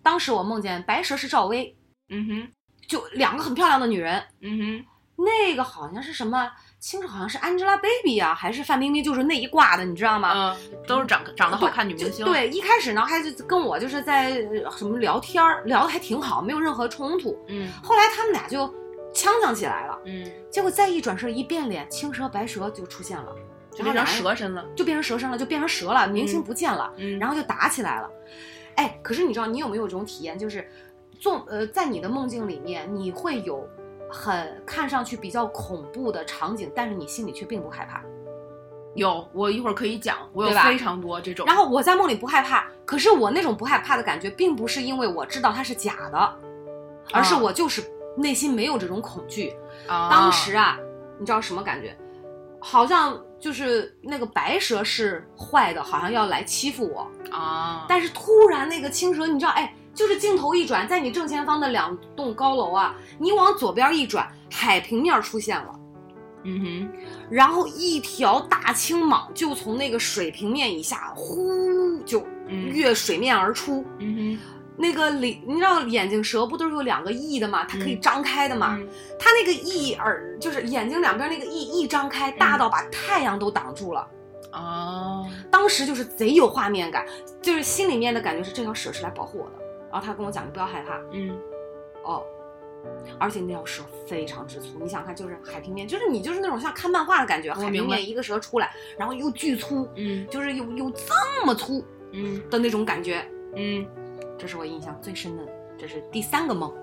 [0.03, 1.77] 当时我梦见白蛇是赵薇，
[2.09, 2.49] 嗯哼
[2.89, 4.85] 就两个很漂亮的女人，嗯哼
[5.17, 10.33] 那个好像是什么清楚好像是 Angelababy 啊，还是范冰冰，就是那一挂的，你知道吗？
[10.35, 12.25] 嗯，都是长长得好看女明星。
[12.25, 14.31] 对，一开始呢，还就跟我就是在
[14.65, 17.39] 呃什么聊天儿，聊的还挺好，没有任何冲突。
[17.49, 18.67] 嗯后来他们俩就
[19.15, 23.33] 呛呛起来了，嗯，结果再一转身一变脸，青蛇白蛇就出现了，
[23.77, 24.65] 就变成蛇身了。
[24.75, 28.11] 就变成蛇身了，就变成蛇了，明星不见了，嗯，然后就打起来了。
[28.77, 30.69] 哎，可是你知道你有没有这种体验，就是
[31.19, 33.69] 做呃在你的梦境里面，你会有
[34.11, 38.03] 很看上去比较恐怖的场景，但是你心里却并不害怕。
[38.95, 41.47] 有，我一会儿可以讲，我有非常多这种。
[41.47, 46.37] 然后我在梦里不害怕，可是我那种不害怕的感觉，并不是因为我知道它是假的，
[47.11, 47.83] 而是啊我就是
[48.17, 49.55] 内心没有这种恐惧。
[49.87, 50.79] 啊当时啊，
[51.19, 51.97] 你知道什么感觉？
[52.61, 57.11] 好像就是那个白蛇是坏的，好像要来欺负我。
[57.33, 65.75] 啊，但是突然那个青蛇，你知道，哎，就是镜头一转，在你正前方的两栋高楼啊，你往左边一转，海平面出现了。
[66.45, 66.93] 嗯哼，
[67.31, 74.39] 然后一条大青蟒就从那个水平面以下呼就嗯跃水面而出，嗯
[74.77, 77.65] 那个里你知道眼睛蛇不都是有两个翼的吗？
[77.65, 78.81] 它可以嗯张开的哼，嘛。
[79.19, 84.09] 它那个翼耳就是眼睛两边那个翼一张开，大到把太阳都挡住了。
[84.51, 87.07] 啊，当时就是贼有画面感，
[87.41, 89.53] 就是心里面的感觉是这条蛇是来保护我的。
[89.91, 91.37] 然后他跟我讲，你不要害怕嗯
[92.05, 92.23] 哦。
[93.17, 103.87] 而且那条蛇非常之粗，你想想看，就是海平面，就是你就是那种像看漫画的感觉，海平面一个蛇出来，然后又巨粗，嗯就是有有这么粗嗯的那种感觉，嗯
[104.43, 105.43] 这是我印象最深的，
[105.79, 106.75] 这是第三个梦。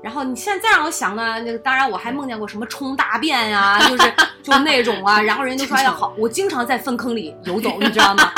[0.00, 8.32] 然后你现在再让我想呢，那个当然我还梦见过什么冲大便呀、就是就那种啊，然后人家就说哎呀好，我经常在粪坑里游走，你知道吗？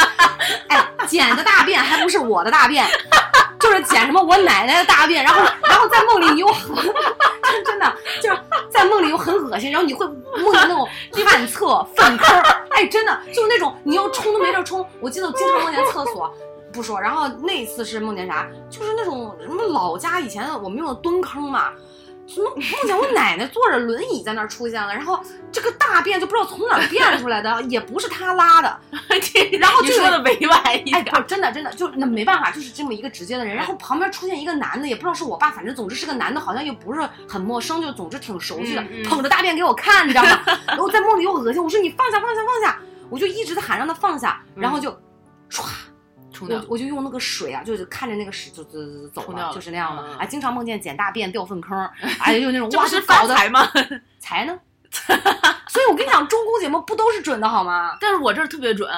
[0.68, 2.86] 哎，捡的大便还不是我的大便，
[3.58, 8.38] 就是捡什么我奶奶的大便，然后然后在梦里你又很真真的就是
[8.70, 10.88] 在梦里又很恶心，然后你会梦见那种
[11.26, 14.82] 旱厕、粪坑，哎，真的就是那种你要冲都没地儿冲。
[15.00, 16.34] 我记得我经常梦见厕所。
[16.72, 18.46] 不说，然后那次是梦见啥？
[18.68, 21.70] 就是那种什么老家以前我们用的蹲坑嘛，
[22.26, 28.78] 什么梦见我奶奶坐着轮椅在那儿出现了，然后这个大便就不知道从哪儿变出来的，也不是她拉的，
[29.58, 33.56] 然后就说的委婉一哎，点不，真的真的，就那没办法，就是这么一个直接的人。
[33.56, 40.40] 然后旁边出现一个男的，也不知道是我爸，反正总之是个男的，好像又不是很陌生，就总之挺熟悉的，嗯嗯捧着大便给我看，你知道吗？
[40.68, 42.78] 然后在梦里又恶心，我说你放下放下放下，
[43.10, 44.90] 我就一直在喊让他放下，然后就
[45.50, 45.64] 唰。
[46.32, 50.02] 冲掉我我就用那个水啊，就是看着那个屎就就就走了，就是那样的。
[50.02, 51.78] 嗯哎，经常梦见捡大便掉粪坑，
[52.20, 53.68] 哎，就那种哇，是就搞得发财吗？
[54.18, 54.58] 财呢。
[55.68, 57.96] 所以我跟你讲，中公节目不都是准的好吗？
[58.00, 58.90] 但是我这儿特别准，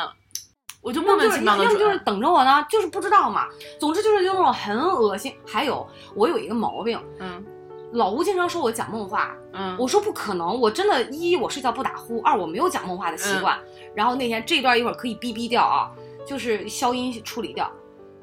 [0.80, 1.98] 我就莫名其妙的要么就是。
[1.98, 3.46] 等着我呢，就是不知道嘛。
[3.78, 5.34] 总之就是那种很恶心。
[5.46, 7.44] 还有我有一个毛病，嗯
[7.92, 13.58] 老吴经常说我讲梦话，嗯，我说不可能，我真的一我睡觉不打呼，二我没有讲梦话的习惯。
[13.94, 15.90] 然后那天这段一会儿可以逼逼掉啊，
[16.26, 17.70] 就是消音处理掉。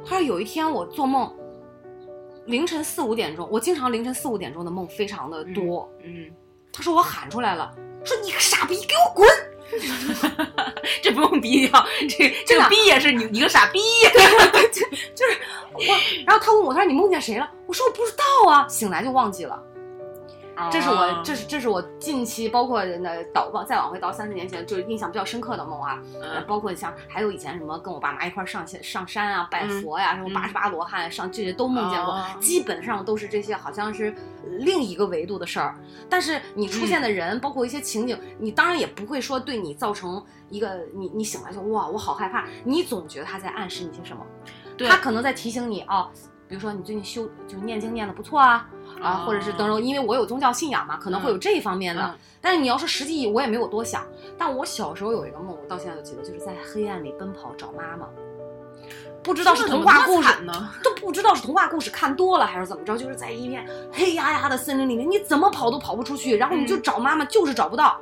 [0.06, 1.34] 他说有一天我做梦，
[2.46, 5.90] 凌晨四五点钟，我经常凌晨四五点钟的梦非常的多。
[6.04, 6.32] 嗯，
[6.72, 9.28] 他说我喊出来了，说你个傻逼，给我滚！
[11.04, 13.80] 这不用逼掉，这这个逼也是你你个傻逼。
[15.16, 15.38] 就是
[15.74, 15.80] 我，
[16.26, 17.50] 然后他问我，他说你梦见谁了？
[17.68, 19.62] 我说我不知道啊，醒来就忘记了。
[20.72, 26.02] 这是我，哦这是这是我近期包括那倒往再往回倒三十年前，就是印象比较深刻的梦啊。
[26.48, 35.76] 包括像还有以前什么跟我爸妈一块儿上线上山啊、拜嗯佛呀、什么嗯八十八罗汉上这些都梦见过，哦基本上都是这些好像是呃另一个维度的事儿。
[36.10, 44.26] 但是你出现的人，包括一些情景，你当然也不会说对你造成一个你你醒来就哇我好害怕，你总觉得他在暗示你些什么，
[44.78, 46.10] 对他可能在提醒你啊。
[46.48, 48.67] 比如说你最近修就念经念的不错啊，
[49.02, 52.02] 啊，哦或者是等等，因为我有宗教信仰嘛，可能会有这一方面的。
[52.04, 54.02] 嗯但是你要说实际，我也没有多想。
[54.38, 58.08] 但我小时候有一个梦，我到现在都记得，就是在黑暗里奔跑找妈妈。
[59.22, 60.72] 不知道是童话故事，呢？
[60.82, 68.00] 都不知道是童话故事看多了还是怎么着，就是在一片黑压压的森林里面，你怎么跑都跑不出去，然后你就嗯找妈妈，就是找不到，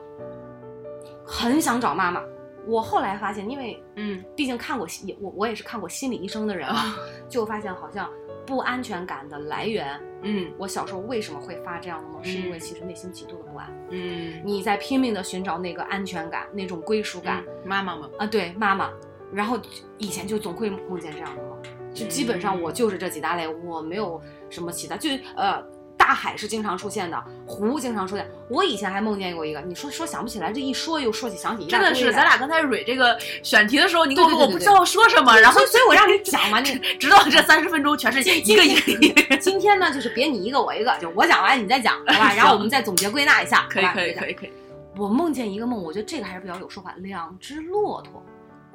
[1.25, 2.21] 很想找妈妈。
[2.67, 6.95] 我后来发现，因为嗯毕竟看过心，也我我也是看过心理医生的人，啊
[7.27, 8.07] 就发现好像
[8.47, 10.51] 不安全感的来源，嗯。
[10.57, 13.69] 我小时候为什么会发这样的梦，是因为嗯其实内心极度的不安。
[13.91, 17.67] 嗯，你在拼命的寻找那个安全感，那种归属感、嗯。
[17.67, 18.89] 妈妈吗，啊，对妈妈，
[19.31, 19.59] 然后
[19.97, 21.57] 以前就总会梦见这样的梦，
[21.93, 25.76] 就基本上我就是这几大类，我没有什么其他，就呃。
[26.07, 28.25] 大海是经常出现的，湖经常出现。
[28.47, 39.35] 我以前还梦见过一个，你说说想不起来，这一说又说起想起一真的是，咱俩刚才蕊这个选题的时候，你跟我说我不知道说什么，然后所以我让你讲嘛，你 直到这三十分钟全是一个一个一个。
[39.35, 42.31] 今天呢就是别你一个我一个，就我讲完你再讲，好吧？
[42.39, 44.51] 然后我们再总结归纳一下，可以可以可以可以，
[44.95, 48.23] 我梦见一个梦，我觉得这个还是比较有说法，两只骆驼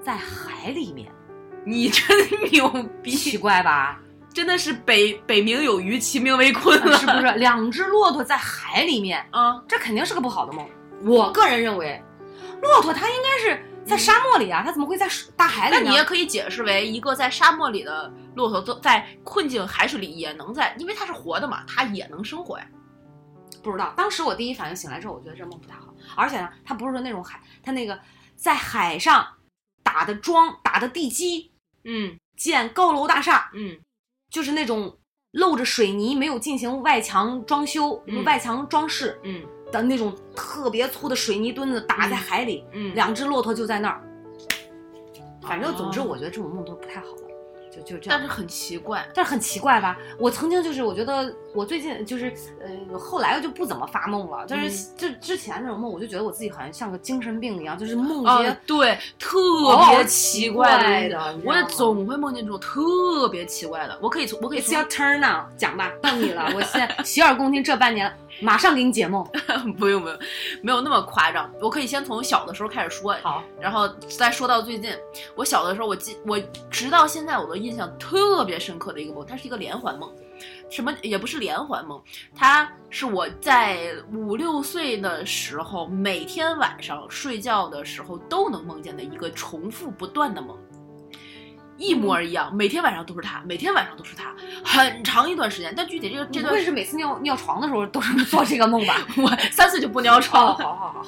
[0.04, 1.08] 在海里面，
[1.64, 2.04] 你真
[2.50, 2.68] 牛
[3.02, 3.98] 逼，奇怪吧？
[4.32, 7.32] 真的是北北冥有鱼，其名为鲲了， 是不是？
[7.38, 10.66] 两只骆驼在海里面，啊，这肯定是个不好的梦。
[11.04, 12.02] 我个人认为，
[12.62, 15.82] 骆驼它应该是在沙漠里啊，它怎么会在大海里呢？
[15.84, 22.66] 那你也可以解释为一个在沙漠里的骆驼，都在困境海水里也能在，因为它是活的嘛，它也能生活呀。
[23.62, 23.92] 不知道。
[23.96, 27.98] 当时我第一反应醒来之后，我觉得这梦不太好，而且呢，它不是说那种海，它那个
[28.34, 29.26] 在海上
[29.82, 31.52] 打的桩、打的地基
[31.84, 33.78] 嗯建高楼大厦，嗯
[34.32, 34.92] 就是那种
[35.32, 44.02] 露着水泥没有进行外墙装修、嗯外墙装饰嗯的那种特别粗的水泥墩子打在海里，嗯，两只骆驼就在那儿。
[45.42, 47.22] 反正总之，哦我觉得这种梦都不太好了，
[47.70, 48.18] 就就这样。
[48.18, 49.98] 但是很奇怪，但是很奇怪吧？
[50.18, 54.46] 我曾经就是，我觉得我最近就是，呃，后来就不怎么发梦了。
[54.48, 59.38] 但是嗯就之前那种梦，我就觉得我自己好像像个精神病一样，就是梦啊些，对，特
[59.90, 63.98] 别奇怪怪的我也总会梦见这种特别奇怪的。
[64.00, 66.50] 我可以从，我可以 your turn now，讲吧，到你了。
[66.54, 68.10] 我现在洗耳恭听，这半年
[68.40, 69.22] 马上给你解梦。
[69.78, 70.18] 不用不用，
[70.62, 71.50] 没有那么夸张。
[71.60, 74.90] 我可以先从小的时候开始说，好，然后再说到最近。
[75.34, 80.10] 我小的时候，我记我直到现在我都印象特别深刻的一个梦，它是一个连环梦。
[80.72, 82.02] 什么也不是连环梦，
[82.34, 90.56] 它是我在五六岁的时候，每天晚上睡觉的时候都能梦见的一个重复不断的梦，
[91.76, 95.74] 一模一样，每天晚上都是它，每天晚上都是它，很长一段时间。
[95.76, 98.96] 但具体这个这段你不会是每次尿尿床的时候都是做这个梦吧？
[99.18, 101.06] 我三岁就不尿床 了，好好好，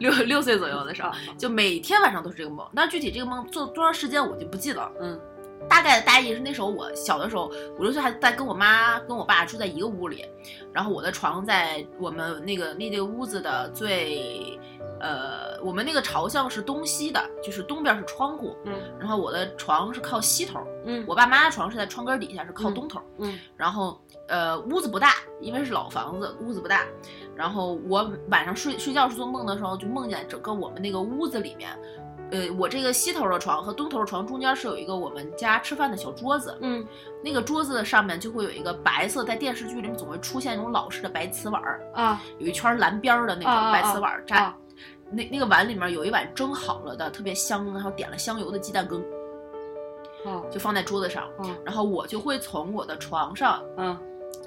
[0.00, 2.68] 六六岁左右的时候啊，，就每天晚上都是这个梦。
[2.74, 4.90] 但具体这个梦做多长时间我就不记得了。
[5.00, 5.20] 嗯
[5.68, 10.24] 大概的大意是那时候我小的时候五六岁还在跟我妈跟我爸住在一个屋里，
[10.72, 14.58] 然后我的床在我们那个那个屋子的最，
[15.00, 26.84] 呃，我们那个朝向是东西的，就是东边是窗户，嗯然后我的床是靠西头，嗯我爸妈的床是在窗根底下是靠东头，嗯然后呃屋子不大，因为是老房子，屋子不大。
[27.36, 31.70] 然后我晚上睡睡觉是做梦的时候，就梦见整个我们那个屋子里面，
[32.30, 36.86] 呃，我这个西头的床和东头的床中间是有一个我们家吃饭的小桌子，嗯
[37.24, 44.56] 那个桌子的上面就会有一个白色，在电视剧里面总会出现那种老式的白瓷碗儿，啊有一圈蓝边儿的那种啊啊白瓷碗儿，扎啊
[45.10, 49.02] 那那个碗里面有一碗蒸好了的特别香，然后点了香油的鸡蛋羹，
[50.24, 53.98] 哦就放在桌子上，嗯然后我就会从我的床上嗯。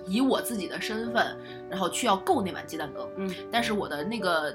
[0.07, 1.37] 以我自己的身份，
[1.69, 3.07] 然后去要够那碗鸡蛋羹。
[3.17, 4.51] 嗯，但是我的那个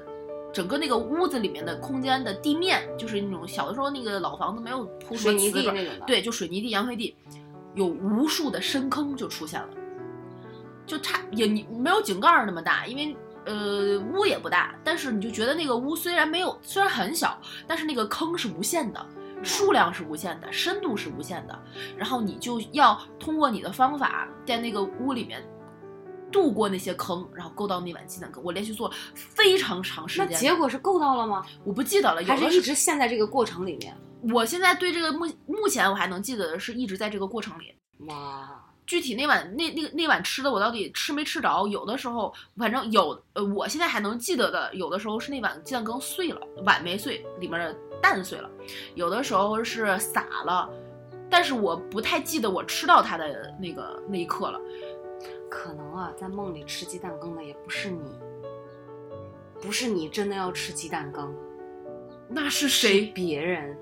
[0.53, 7.15] 整个那个屋子里面的空间的地面，就是那种小的时候那个老房子没有铺水泥地那种的，，对，就水泥地、洋灰地，
[7.75, 9.69] 有无数的深坑就出现了，
[10.85, 13.15] 就差也你没有井盖儿那么大，因为。
[13.49, 19.05] 呃，屋也不大，但是你就觉得那个屋虽然没有，虽然很小，但是那个坑是无限的，
[19.41, 21.57] 数量是无限的，深度是无限的，
[21.95, 25.41] 然后你就要通过你的方法，在那个屋里面
[26.31, 28.43] 度过那些坑，然后够到那碗鸡蛋羹。
[28.43, 31.45] 我连续做了非常长时间那，结果是够到了吗？
[31.63, 33.95] 我不记得了，有还是一直陷在这个过程里面？
[34.33, 37.73] 我现在对这个目目前我还能记得的是一直在这个过程里。
[38.07, 41.67] 哇，具体那碗那那个那碗吃的我到底吃没吃着？
[41.67, 48.49] 有的时候反正有，呃，我现在还能记得的，有的时候是那碗鸡蛋羹碎了，碗没碎，里面的蛋碎了；
[48.95, 50.69] 有的时候是洒了，
[51.29, 54.59] 但是我不太记得我吃到它的那个那一刻了。
[55.49, 58.19] 可能啊，在梦里吃鸡蛋羹的也不是你，
[59.61, 61.35] 不是你真的要吃鸡蛋羹，
[62.27, 63.05] 那是是谁？
[63.07, 63.77] 别人。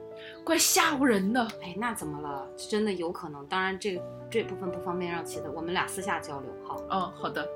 [0.45, 1.41] 怪吓唬人的。
[1.61, 2.47] 哎，那怎么了？
[2.55, 3.45] 真的有可能。
[3.47, 6.49] 当然这，这部分不方便让其他，我们俩私下交流。
[6.63, 7.47] 好，嗯，好的。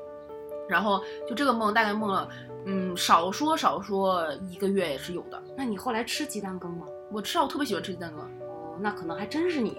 [0.67, 2.29] 然后就这个梦大概梦了，
[2.65, 5.41] 嗯，少说少说一个月也是有的。
[5.55, 6.85] 那你后来吃鸡蛋羹吗？
[7.11, 8.21] 我吃到我特别喜欢吃鸡蛋羹。
[8.47, 9.77] 哦，那可能还真是你，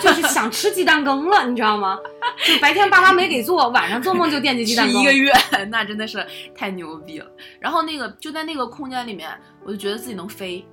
[0.00, 1.98] 就是想吃鸡蛋羹了，你知道吗？
[2.46, 4.94] 就白天爸妈没给做，晚上做梦就惦记鸡蛋羹。
[5.02, 5.32] 一个月，
[5.70, 7.26] 那真的是太牛逼了。
[7.58, 9.30] 然后那个就在那个空间里面，
[9.64, 10.64] 我就觉得自己能飞。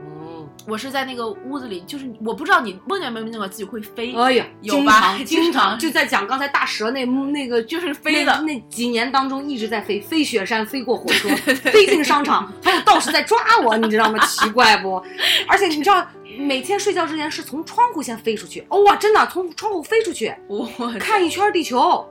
[0.00, 0.31] 嗯，
[0.66, 8.32] 我是在那个屋子里，就是我不知道你梦见没梦见过自己会飞，哎呀，有吧经常 就在讲刚才大蛇那那个就是飞的。
[8.36, 11.28] 那那几年当中一直在飞，飞雪山，飞过火车，
[11.70, 14.24] 飞进商场，还有道士在抓我，你知道吗？
[14.26, 15.02] 奇怪不？
[15.48, 16.06] 而且你知道，
[16.38, 20.66] 每天睡觉之前是从窗户先飞出去，哦哇，真的从窗户飞出去我
[21.00, 22.08] 看一圈地球，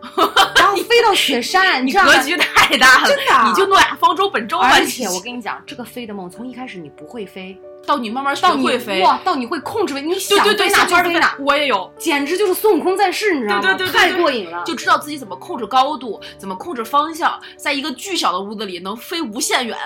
[0.57, 2.23] 然后飞到雪山，你你知道吗格？
[2.23, 4.57] 局太大了，真的你就诺亚方舟本周。
[4.57, 11.91] 而且我跟你讲，这个飞的梦从一开始你不会飞，到你慢慢学到你会飞，哇，到你会控制飞，你对想对对，飞哪就想飞哪，我也有。
[11.97, 13.61] 简直就是孙悟空在世，你知道吗？
[13.61, 14.63] 对对对对太过瘾了。
[14.65, 19.77] 就知道自己怎么控制高度，怎么控制方向，在一个巨小的屋子里能飞无限远。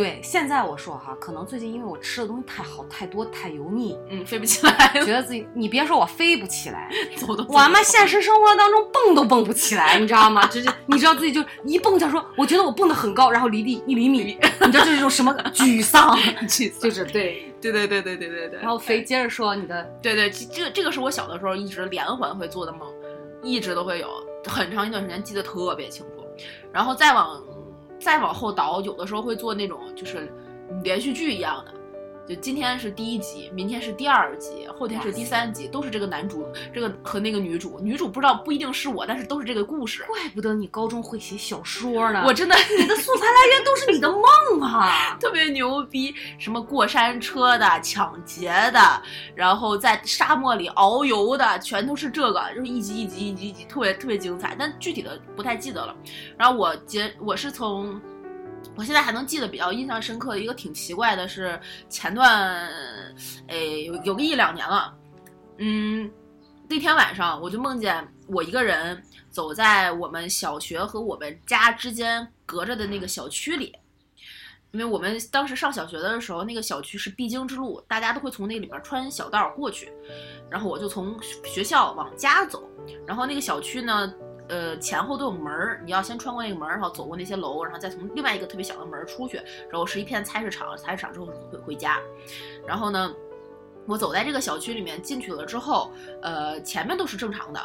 [0.00, 10.46] 对，现在我说哈，可能最近因为我吃的东西太好、太多、太油腻，嗯，飞不起来，觉得自己，你别说我飞不起来，走都我他妈现实生活当中蹦都蹦不起来，你知道吗？
[10.46, 16.16] 就是你知道自己就一蹦就说，我觉得我蹦得很高，然后离地一厘米，你知道这是一种什么沮丧？
[16.48, 18.58] 沮丧就是对，对对对对对对对。
[18.58, 22.88] 然后飞接着说你的，对对，这个这个是我小的时候一直连环会做的梦，
[23.42, 24.08] 一直都会有，
[24.46, 26.24] 很长一段时间记得特别清楚。
[26.72, 27.38] 然后再往
[28.00, 30.32] 再往后倒，有的时候会做那种就是
[30.82, 31.74] 连续剧一样的。
[32.30, 40.04] 就今天是第一集，明天是第二集，后天是第三集，都是这个男主，这个和那个女主，女主不知道不一定是我，但是都是这个故事。
[40.04, 46.14] 怪不得你高中会写小说呢，我真的，你的素材来源都是你的梦啊， 特别牛逼。
[46.38, 49.02] 什么过山车的、抢劫的，
[49.34, 54.54] 然后在沙漠里遨游的，全都是这个，就是一集一集一集一集，特别特别精彩。
[54.56, 55.92] 但具体的不太记得了。
[56.38, 58.00] 然后我结，我是从。
[58.76, 62.66] 我现在还能记得比较印象深刻的一个挺奇怪的是前段，
[63.48, 64.94] 诶有有个一两年了，
[65.58, 66.10] 嗯，
[66.68, 73.76] 那天晚上我就梦见我一个人走在我们小学和我们家之间隔着的那个小区里，
[74.70, 79.92] 因为我们当时上小学的时候，那个小区是必经之路，大家都会从那里面穿小道过去，
[80.48, 82.66] 然后我就从学校往家走，
[83.06, 84.10] 然后那个小区呢。
[84.50, 89.36] 呃，前后都有门儿，你要先穿过那个门儿，然后走过那些楼，然后再从另外一个特别小的门儿出去，
[89.70, 91.98] 然后是一片菜市场，菜市场之后回回家。
[92.66, 93.14] 然后呢，
[93.86, 97.60] 我走在这个小区里面进去了之后，呃，前面都是正常的，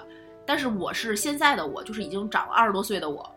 [0.46, 3.30] 但是我是现在的我，就是已经长了二十多岁的我，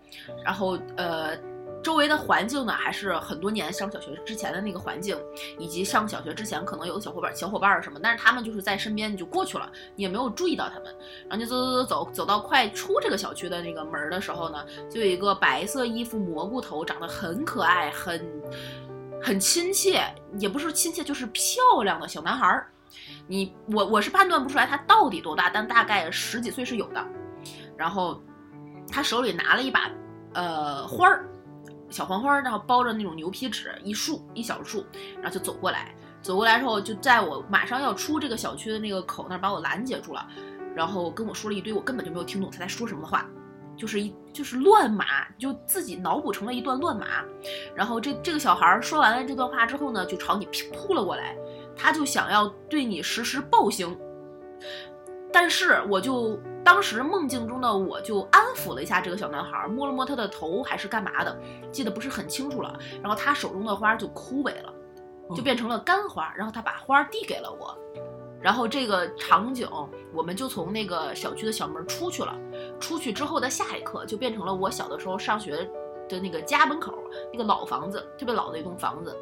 [0.44, 1.36] 然后呃。
[1.82, 5.16] 周围的环境呢，还是很多年上小学之前的那个环境，
[5.58, 10.94] 以及上小学之前可能有的小伙伴、小伙伴什么，但是他们就是在身边，你就过去了，你也没有注意到他们。
[11.28, 18.28] 然后就走走走走走到快出这个小区的那个门的时候呢，就有一个白色衣服、蘑菇头，长得很可爱、很
[19.22, 20.02] 很亲切，
[20.38, 22.66] 也不是亲切，就是漂亮的小男孩儿。
[23.26, 27.06] 你我我是判断不出来他到底多大，但大概十几岁是有的。
[27.76, 28.20] 然后
[28.90, 29.90] 他手里拿了一把
[30.34, 31.26] 呃花儿。
[31.90, 34.84] 小黄花，然后包着那种牛皮纸，一束一小束，
[35.16, 35.94] 然后就走过来。
[36.20, 40.26] 走过来之后，就在我马上要出这个小区的那个口那儿把我拦截住了，
[40.74, 43.24] 然后跟我说了一堆我根本就没有听懂他在说什么的话，
[43.76, 45.04] 就是一就是乱码，
[45.38, 47.06] 就自己脑补成了一段乱码。
[47.74, 51.36] 然后这这个小孩说完了这段话之后呢，就朝你扑了过来，
[51.76, 53.96] 他就想要对你实施暴行。
[55.32, 61.38] 但是我就当时梦境中的我就安抚了一下这个小男孩，摸了摸他的头，还是干嘛的，
[61.72, 62.78] 记得不是很清楚了。
[63.02, 64.72] 然后他手中的花就枯萎了，
[65.34, 66.32] 就变成了干花。
[66.36, 67.76] 然后他把花递给了我，
[68.40, 69.68] 然后这个场景
[70.12, 72.36] 我们就从那个小区的小门出去了。
[72.78, 75.68] 出去之后的下一刻就变成了我小的时候上学
[76.08, 76.92] 的那个家门口
[77.32, 79.16] 那个老房子，特别老的一栋房子。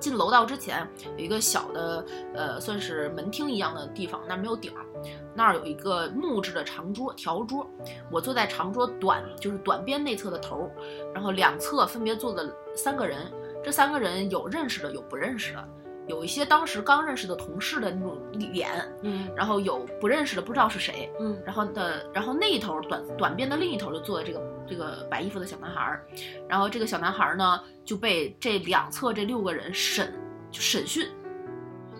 [0.00, 4.85] 进楼道之前有一个小的，呃，算是门厅一样的地方，那没有顶儿，
[5.34, 7.66] 那儿有一个木质的长桌条桌，
[8.10, 10.70] 我坐在长桌短就是短边内侧的头，
[11.14, 13.30] 然后两侧分别坐了三个人，
[13.62, 15.68] 这三个人有认识的，有不认识的。
[16.08, 18.70] 有一些当时刚认识的同事的那种脸，
[19.02, 26.00] 嗯，然后有不认识的不知道是谁，嗯，然后的，然后那一头短短边的另一头就坐的这个这个白衣服的小男孩，
[26.48, 30.14] 然后这个小男孩呢就被这两侧这六个人审
[30.52, 31.08] 就审讯，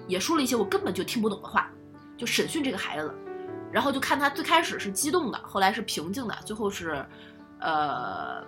[0.07, 1.69] 也说了一些我根本就听不懂的话，
[2.17, 3.15] 就审讯这个孩子，
[3.73, 7.05] 然后就看他最开始是激动的，后来是平静的，最后是，
[7.61, 8.43] 呃，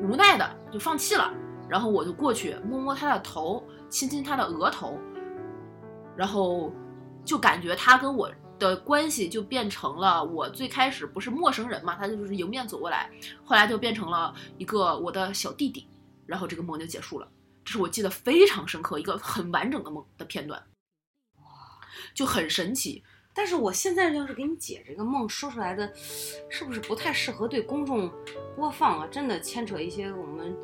[0.00, 1.32] 无奈的就放弃了，
[1.68, 3.62] 然后我就过去摸摸他的头。
[3.92, 4.98] 亲亲他的额头，
[6.16, 6.72] 然后
[7.26, 13.10] 就感觉他跟我的关系就变成了我最开始不是陌生人嘛，他就是迎面走过来，
[13.44, 15.86] 后来就变成了一个我的小弟弟，
[16.24, 17.28] 然后这个梦就结束了。
[17.66, 20.58] 这是我记得非常深刻一个很完整的梦的片段，
[22.14, 23.02] 就很神奇。
[23.34, 25.90] 但是我现在要是给你解这个梦说出来的，
[26.48, 28.10] 是不是不太适合对公众
[28.56, 29.08] 播放啊？
[29.10, 30.56] 真的牵扯一些我们。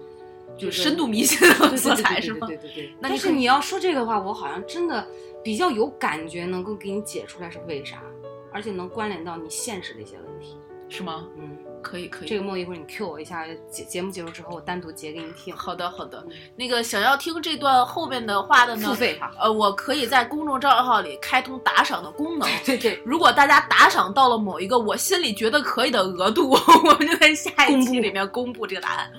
[0.58, 2.46] 就深度迷信的色彩是吗？
[2.48, 2.92] 对对对。
[3.00, 5.06] 但是你要说这个的话，我好像真的
[5.44, 8.02] 比较有感觉，能够给你解出来是为啥，
[8.50, 10.56] 而且能关联到你现实的一些问题，
[10.88, 11.28] 是吗？
[11.36, 12.28] 嗯，可以可以。
[12.28, 15.54] 这个梦一会儿你 Q 我一下，节节目结束之后我单独截给你听。
[15.56, 16.24] 好的好的。
[16.56, 18.88] 那个想要听这段后面的话的呢？
[18.88, 19.30] 付费哈。
[19.38, 22.48] 呃，我可以在公众账号里开通打赏的功能。
[22.64, 23.00] 对对。
[23.04, 26.50] 如果大家打赏到了某一个我心里觉得可以的额度，
[26.84, 29.10] 我们就在下一期里面公布这个答案。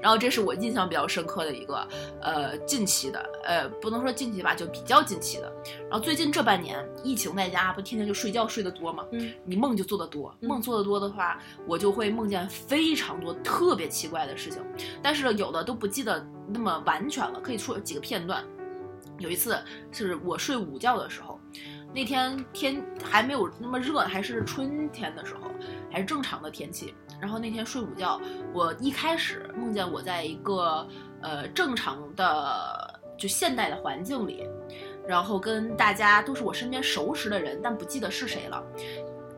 [0.00, 1.88] 然后这是我印象比较深刻的一个，
[2.20, 5.52] 呃，近期的，呃，不能说近期吧，就比较近期的。
[5.88, 9.04] 然后最近这半年疫情在家，不天天就睡觉睡得多嘛？
[9.12, 14.62] 嗯，你梦就做得多，梦做得多的话，我就会梦见非常多特别奇怪的事情，
[15.02, 18.44] 但是有的都不记得那么完全了，可以说几个片段。
[19.18, 19.58] 有一次
[19.90, 21.40] 是我睡午觉的时候，
[21.92, 25.50] 那天天还没有那么热，还是春天的时候，
[25.90, 26.94] 还是正常的天气。
[27.20, 28.20] 然后那天睡午觉，
[28.52, 30.86] 我一开始梦见我在一个
[31.20, 34.46] 呃正常的就现代的环境里，
[35.06, 38.64] 然后跟大家都是我身边熟识的人，但不记得是谁了。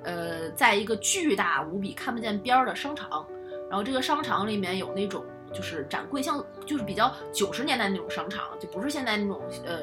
[0.04, 3.26] 呃，在一个巨大无比看不见边儿的商场，
[3.68, 9.82] 然后这个商场里面有那种就是展柜，像就是比较九十年代那种商场，就不是现在那种呃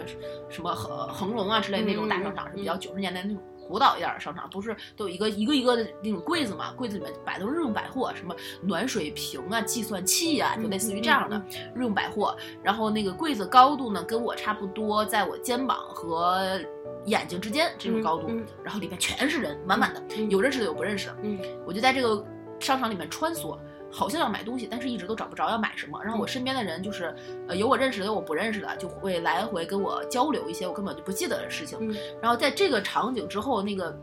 [0.50, 6.72] 什么恒恒隆啊之类那种大商场，是比较九十年代那种古老一点的商场，不是都有一个一个一个的那种柜子嘛？
[6.74, 11.42] 柜子里面摆的都是日用百货，什么暖水瓶啊、计算器啊，就类似于这样的
[11.76, 12.36] 日用百货。
[12.64, 16.60] 然后那个柜子高度呢，跟我差不多，在我肩膀和
[17.06, 18.28] 眼睛之间这种高度。
[18.30, 21.18] 嗯然后里面全是人，满满的，嗯有认识的有不认识的。
[21.22, 22.26] 嗯我就在这个
[22.60, 23.58] 商场里面穿梭，
[23.92, 26.00] 好像要买东西，但是一直都找不着要买什么。
[26.04, 27.16] 然后我身边的人就是，
[27.48, 31.78] 呃，有我认识的，有我不认识的，就会来回跟我交流一些我根本就不记得的事情。
[31.82, 33.98] 嗯然后在这个场景之后，那个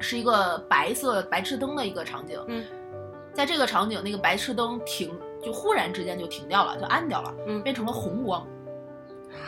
[0.00, 2.42] 是一个白色白炽灯的一个场景。
[2.48, 2.64] 嗯，
[3.34, 8.46] 在这个场景，那个白炽灯停，就忽然之间就停掉了，就暗掉了，嗯变成了红光。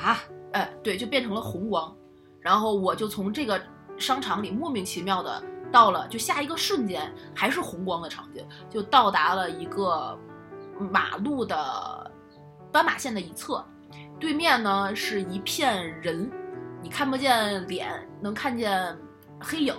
[0.03, 1.95] 啊，哎，对，就变成了红光，
[2.41, 3.61] 然后我就从这个
[3.99, 5.43] 商场里莫名其妙的
[5.75, 10.17] 到了，就下一个瞬间还是红光的场景，就到达了一个
[10.79, 12.13] 马路的
[12.71, 13.67] 斑马线的一侧，
[14.21, 16.31] 对面呢是一片人，
[16.81, 18.97] 你看不见脸，能看见
[19.41, 19.75] 黑影。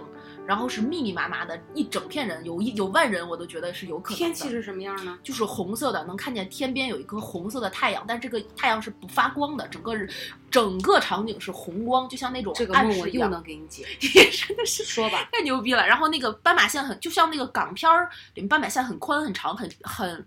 [0.48, 4.26] 然后是密密麻麻的一整片人，有一有万人，我都觉得是有可能的。
[4.26, 5.20] 天气是什么样呢？
[5.22, 10.10] 就是红色的，能看见天边有一颗红色的太阳，但这个太阳是不发光的，整个日
[10.50, 13.26] 整个场景是红光，就像那种这个梦我又。
[13.26, 15.28] 能给你解， 真的是说吧。
[15.34, 15.84] 太牛逼了。
[15.88, 20.24] 然后那个斑马线很，就像那个港片儿里面斑马线很宽很长很很，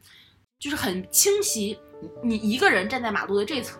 [0.58, 1.78] 就是很清晰。
[2.24, 3.78] 你你一个人站在马路的这侧，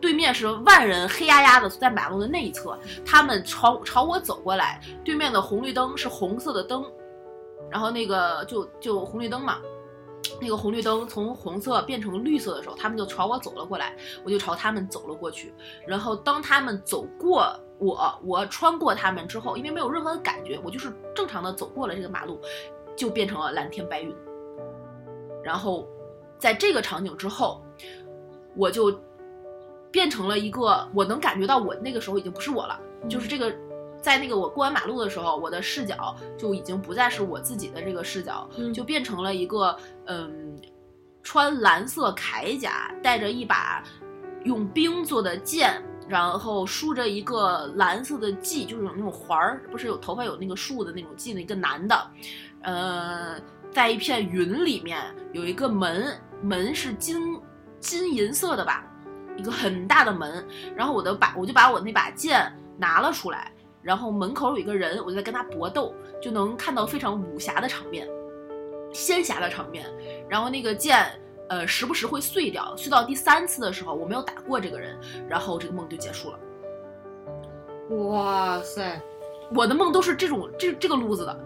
[0.00, 6.84] 对面是万人黑压压的在马路的那一侧，他们朝朝我走过来，对面的红绿灯是红色的灯，
[7.70, 9.58] 然后那个就就红绿灯嘛。
[10.40, 15.54] 那个红绿灯从红色变成绿色的时候，他们就朝我走了过来，我就朝他们走了过去。
[15.86, 17.48] 然后当他们走过
[17.78, 22.40] 我，我穿过他们之后，因为没有任何的感觉，我就是正常的走过了这个马路，
[22.96, 24.14] 就变成了蓝天白云。
[25.42, 25.86] 然后，
[26.36, 27.62] 在这个场景之后，
[28.56, 28.92] 我就
[29.90, 32.78] 变成了一个，我能感觉到我那个时候已经不是我了，
[33.08, 33.54] 就是这个。
[34.00, 39.76] 在那个我过完马路的时候，我的视角就已经不再是我自己的这个视角，嗯就变成了一个
[40.06, 40.56] 嗯，
[41.20, 43.82] 穿蓝色铠甲，带着一把
[44.44, 52.10] 用冰做的剑，然后梳着一个蓝色的髻，就是有那种环儿，不是有头发有那个竖的那种髻的一个男的，
[52.62, 53.34] 呃，
[53.72, 57.36] 在一片云里面有一个门，门是金
[57.80, 58.87] 金银色的吧，
[59.38, 68.06] 一个很大的门，然后我的把我就把我那把剑拿了出来，然后门口有一个人，我就在跟他搏斗，就能看到非常武侠的场面，
[68.92, 69.86] 仙侠的场面，
[70.28, 71.06] 然后那个剑。
[71.50, 74.94] 呃，时不时会碎掉，碎到第三次的时候，我没有打过这个人，
[75.26, 76.38] 然后这个梦就结束了。
[77.96, 79.00] 哇塞，
[79.54, 81.40] 我的梦都是这种这这个路子的，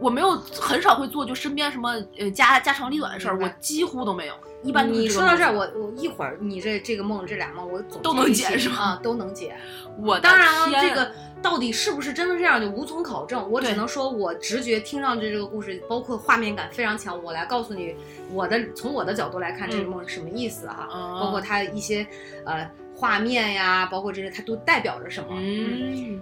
[0.00, 4.34] 我没有很少会做就身边什么呃家家长里短的事儿，我几乎都没有。
[4.64, 9.54] 一般你说到这儿，我我一会儿你这这个梦这俩梦我总都能解是吗啊，都能解。
[9.98, 13.48] 我当然了，这个到底是不是真的这样就无从考证。
[13.50, 17.22] 我只能说，我直觉听上去这个故事，包括画面感非常强。
[17.22, 17.94] 我来告诉你，
[18.32, 22.04] 我的从我的角度来看，这个嗯梦是什么意思啊、嗯包括它一些
[22.44, 25.28] 呃画面呀，包括这些，它都代表着什么。
[25.38, 26.20] 嗯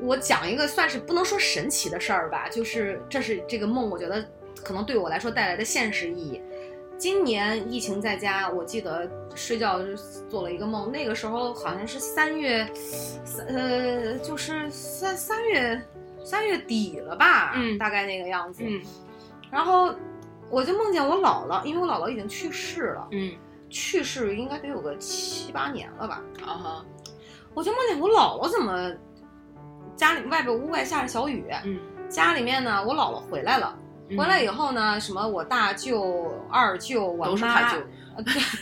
[0.00, 4.24] 我讲一个算是不能说神奇的事儿吧，就是这是这个梦，我觉得
[4.64, 6.40] 可能对我来说带来的现实意义。
[6.98, 9.96] 今年疫情在家，我记得睡觉就
[10.28, 12.68] 做了一个梦，那个时候好像是三月，
[13.24, 15.80] 三呃，就是三三月
[16.22, 18.62] 三月底了吧，嗯大概那个样子。
[18.66, 18.80] 嗯
[19.50, 19.94] 然后
[20.50, 23.32] 我就梦见我姥姥，因为我姥姥已经去世了，嗯
[23.70, 26.22] 去世应该得有个七八年了吧。
[26.44, 26.84] 啊哈
[27.54, 28.92] 我就梦见我姥姥怎么
[30.00, 31.78] 家里外边屋外下着小雨，嗯。
[32.08, 33.78] 家里面呢我姥姥回来了，
[34.08, 34.16] 嗯。
[34.16, 37.84] 回来以后呢，什么我大舅、二舅、我妈，都是他舅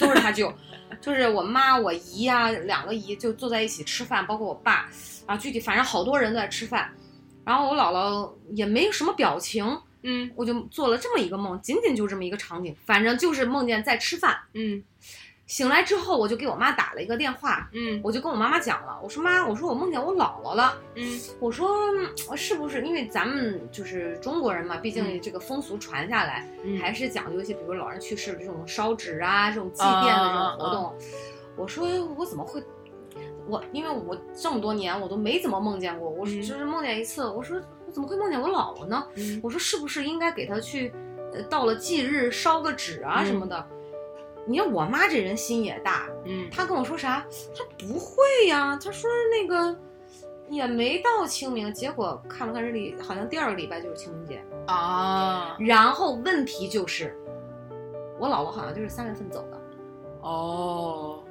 [0.00, 0.52] 都是他舅，
[1.00, 4.88] 就是我妈、我姨啊、两个姨就坐在一起吃饭，包括我爸，
[5.26, 6.90] 啊，具体反正好多人在吃饭，
[7.44, 9.64] 然后我姥姥也没什么表情，
[10.02, 10.28] 嗯。
[10.34, 14.36] 我就做了这么一个梦，仅仅就这么一个场景，反正就是梦见在吃饭。
[14.54, 14.82] 嗯
[15.48, 20.78] 醒来之后，我就给我妈打了一个电话，嗯我就跟我妈妈讲了，我说妈，我说我梦见我姥姥了。
[20.94, 30.94] 嗯我说嗯是不是因为咱们就是中国人嘛，毕竟嗯这个风俗传下来，嗯，还是讲究一些，比如老人去世这种烧纸啊，这种祭奠的这种活动。
[31.56, 32.62] 我说我怎么会？
[33.48, 37.26] 我因为我这么多年我都没怎么梦见过，我嗯只是梦见一次。
[37.26, 39.02] 我说我怎么会梦见我姥姥呢？
[39.16, 40.92] 嗯我说是不是应该给她去，
[41.32, 43.66] 呃，到了忌日烧个纸啊嗯什么的？
[44.48, 47.24] 你看我妈这人心也大，嗯她跟我说啥？
[47.54, 49.78] 她不会呀，她说那个
[50.48, 54.42] 也没到清明，结果看了看日历，好像第二个礼拜就是清明节。
[54.66, 57.14] 啊然后问题就是，
[58.18, 59.60] 我姥姥好像就是三月份走的，
[60.22, 61.22] 哦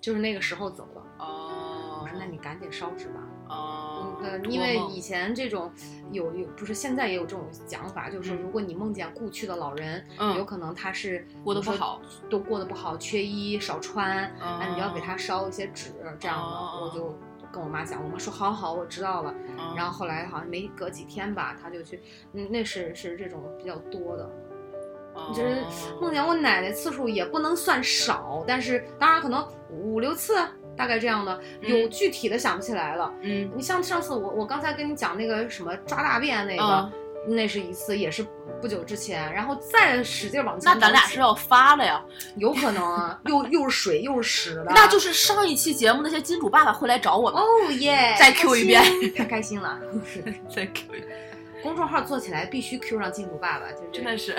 [0.00, 1.00] 就是那个时候走的。
[1.18, 5.72] 哦，我说那你赶紧烧纸吧，哦嗯，因为以前这种
[6.12, 12.00] 有有不是现在也有这种讲法，就是如果你梦见故去的老人，嗯有可能他是过得不好，
[12.30, 17.18] 都过得不好，缺衣少穿，啊那你要给他烧一些纸这样的，哦我就。
[17.50, 19.34] 跟我妈讲，我妈说好好，我知道了。
[19.56, 21.98] 嗯然后后来好像没隔几天吧，他就去，
[22.34, 24.30] 嗯，那是是这种比较多的，
[25.30, 30.34] 就是哦梦见我奶奶次数也不能算少，但是当然可能五六次，
[30.78, 31.90] 大概这样的，有嗯。
[31.90, 33.12] 具体的想不起来了。
[33.22, 33.50] 嗯。
[33.54, 36.92] 你像上次我我刚才跟你讲那个什么抓大便那个，嗯。
[37.26, 38.24] 那是一次，也是
[38.62, 42.02] 不久之前，然后再使劲往前那咱俩是要发了呀，
[42.36, 48.82] 有可能啊，又又是水又是屎的， 那就是上一期节目那些金主爸爸会来找我们，哦耶，再 Q 一遍
[49.14, 49.78] 太开心了。
[50.48, 51.18] 再 Q 一遍，
[51.62, 54.34] 公众号做起来必须 Q 上金主爸爸，就是真的是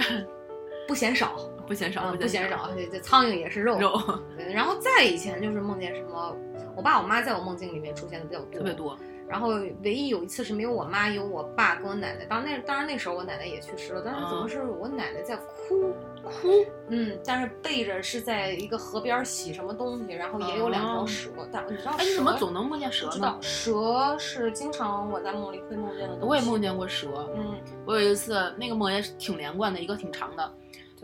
[0.88, 1.36] 不嫌少，
[1.70, 3.78] 不嫌少，嗯，不嫌少，这这苍蝇也是肉。
[3.80, 4.02] 肉
[4.36, 6.36] 对，然后再以前就是梦见什么，
[6.76, 8.74] 我爸我妈在我梦境里面出现的比较多，特别。
[8.74, 8.98] 多，
[9.28, 9.50] 然后
[9.84, 12.26] 唯一有一次是没有我妈，有我爸跟我奶奶。
[12.26, 15.94] 当那当然那时候我奶奶也去世了，但是怎么啊是我奶奶在哭？
[16.24, 21.30] 哭，嗯，但是背着是在一个河边洗什么东西，然后也有两条哦蛇。
[21.52, 23.38] 但你知道哎，你怎么总能梦见蛇不知道呢？
[23.42, 26.26] 蛇是经常我在梦里会梦见的东西。
[26.26, 27.56] 我也梦见过蛇，嗯，
[27.86, 30.52] 我有一次那个梦也是挺连贯的，一个挺长的，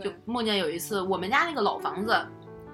[0.04, 2.16] 就，梦见有一次我们家那个老房子。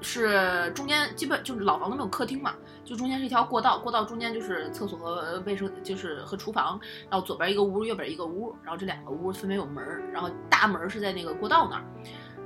[0.03, 11.83] 是中间基本就是老房子没有客厅嘛，就中间是一条过道，过道中间就是厕所和卫生，就是和厨房，然后左边一个屋，右边一个屋，然后这两个屋分别有门儿，然后大门儿是在那个过道那儿。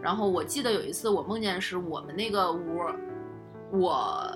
[0.02, 2.82] 然后我记得有一次我梦见是我们那个屋，
[3.72, 4.30] 我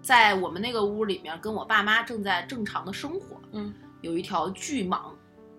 [0.00, 5.12] 在我们那个屋里面跟我爸妈正在正常的生活，嗯有一条巨蟒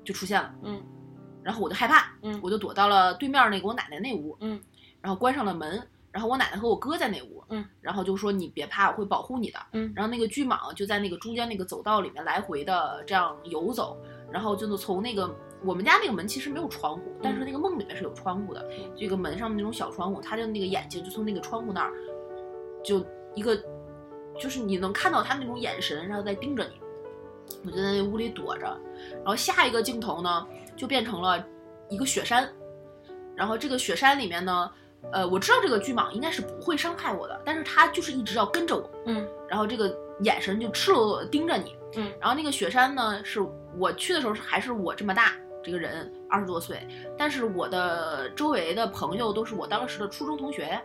[0.03, 0.81] 就出现了，嗯
[1.45, 4.59] 然后我就害怕，嗯我就躲到了对面那个我奶奶那屋，嗯，
[4.99, 5.79] 然后关上了门，
[6.11, 9.93] 然后我奶奶和我哥在那屋，嗯，然后就说你别怕，我会保护你的，嗯。
[9.95, 13.95] 然后那个巨蟒就在那个中间那个走道里面来回的这样游走，
[14.31, 15.29] 然后就是从那个
[15.63, 18.67] 我们家那个门其实没有窗户，但是那个梦里面是有窗户的，
[18.97, 21.93] 这个门上的那种小窗户，它的那个眼睛就从那个窗户那儿，
[22.83, 23.55] 就一个，
[24.39, 26.71] 就是你能看到它那种眼神，然后在盯着你。
[27.63, 28.65] 我就在那屋里躲着，
[29.17, 31.43] 然后下一个镜头呢，就变成了
[31.89, 32.49] 一个雪山，
[33.35, 34.71] 然后这个雪山里面呢，
[35.11, 39.27] 呃，我知道这个巨蟒应该是不会伤害我的，但是它就是一直要跟着我，嗯。
[39.47, 43.39] 然后这个眼神就赤裸裸地盯着你，嗯，然后那个雪山呢，是
[43.77, 50.81] 我去的时候是还是我这么大这个人，二十多岁，但是我的周围的朋友都是我当时的初中同学，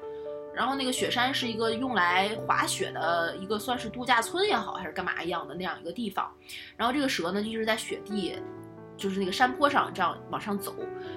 [0.54, 6.30] 然后那个雪山是一个用来滑雪的一个算是度假村也好，还是干嘛一样的那样一个地方，
[6.76, 8.36] 然后这个蛇呢就一直在雪地。
[9.00, 10.74] 就是那个山坡上这样往上走，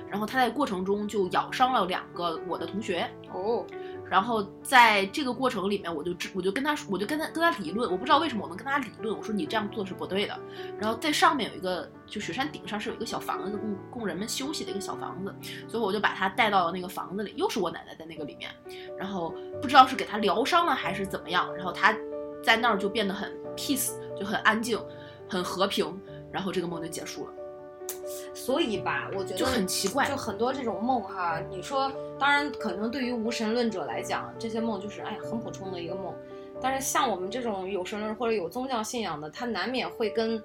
[0.09, 3.65] 然后他在过程中就咬伤了两个我的同学，哦，
[4.09, 10.39] 然后在这个过程里面，我就知我就跟他我就跟他跟他理论，我不知道为什么我能跟他理论，我说你这样做是不对的。
[10.79, 15.35] 然后在上面有一个，就雪山顶上是有一个小房子，供供人们休息的一个小房子，
[15.67, 18.49] 所以我就把他带到了那个房子里，又是我奶奶在那个里面，
[18.97, 21.93] 然后不知道是给他疗伤了还是怎么样，然后他
[22.41, 24.79] 在那儿就变得很 peace，就很安静，
[25.29, 25.99] 很和平，
[26.31, 27.33] 然后这个梦就结束了，
[28.33, 36.13] 所以吧，我觉得就很奇怪就很多这种梦哈，你说，当然可能对于无神论者来讲，这些梦就是哎很普通的一个梦，
[36.61, 40.41] 但是像我们这种有神论或者有宗教信仰的，他难免会跟，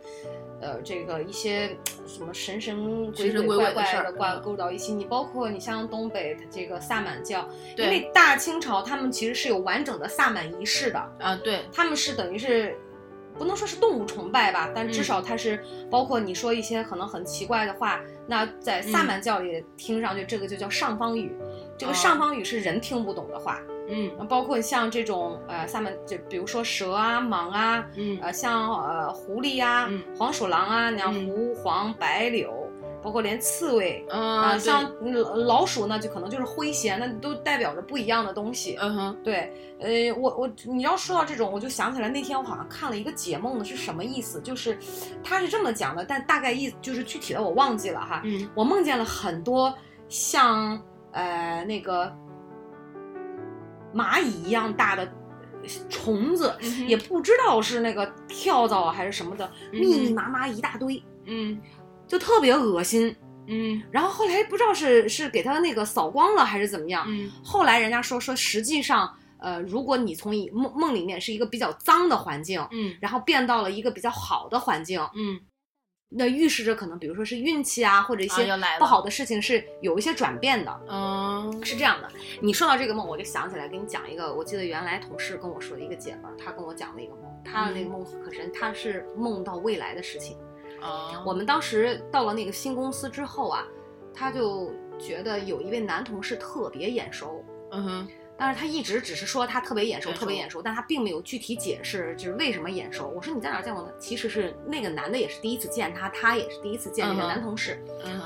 [0.61, 4.43] 呃，这个一些什么神神鬼鬼怪怪的挂嗯。
[4.43, 4.93] 勾到一起。
[4.93, 12.77] 你包括你像东北的这个萨满教，因为大清朝他们其实是有完整的萨满仪式的，啊，对，他们是等于是
[13.39, 15.05] 不能说是动物崇拜吧，但至嗯。
[15.05, 21.33] 少它是包括你说一些可能很奇怪的话，那在萨满教里听上去这个就叫上方语，
[21.79, 21.95] 这个哦。
[21.95, 24.11] 上方语是人听不懂的话，嗯。
[24.29, 28.19] 包括像这种呃萨满，就比如说蛇啊、蟒啊，嗯。
[28.21, 30.03] 呃像呃狐狸啊、嗯。
[30.17, 31.27] 黄鼠狼啊，你像嗯。
[31.27, 32.68] 狐黄白柳。
[33.03, 38.77] 包括连刺猬嗯啊，像老老鼠呢，就可能就是诙谐，那都代表着不一样的东西。
[38.81, 44.41] 嗯哼，对，呃，我我你要说到这种，我就想起来那天我好像看了一个解梦的，是什么意思？
[44.41, 44.79] 就是
[45.23, 48.23] 他是这么讲的，但大概意就是具体的我忘记了哈。
[48.25, 49.73] 嗯我梦见了很多
[50.09, 50.81] 像
[51.13, 52.13] 呃那个
[53.95, 55.03] 蚂蚁一样大的
[55.63, 61.59] 呃虫子，嗯也不知道是那个跳蚤啊还是什么的，嗯密密麻麻一大堆，嗯
[62.09, 63.15] 就特别恶心。
[63.47, 69.15] 嗯然后后来不知道是是给他那个扫光了还是怎么样，嗯后来人家说说实际上。
[69.41, 75.39] 呃，如果你从一梦梦里面是一个比较脏的环境，嗯然后变到了一个比较好的环境，嗯
[76.09, 78.49] 那预示着可能比如说是运气啊，或者一些
[78.81, 80.81] 不好的事情是有一些转变的。
[80.89, 90.37] 嗯是这样的，你说到这个梦，我就想起来给你讲一个，我记得原来同事跟我说的一个姐们儿，她跟我讲了一个梦，她的那个梦可深，她是梦到未来的事情。
[90.83, 93.67] 哦我们当时到了那个新公司之后啊，
[94.15, 98.09] 他就觉得有一位男同事特别眼熟，嗯哼
[98.41, 103.09] 但是他一直只是说他特别眼熟，特别眼熟，但他并没有具体解释就是为什么眼熟。
[103.09, 103.91] 我说你在哪儿见过呢？
[103.99, 107.83] 其实是那个男的也是第一次见他，他也是第一次见那个男同事。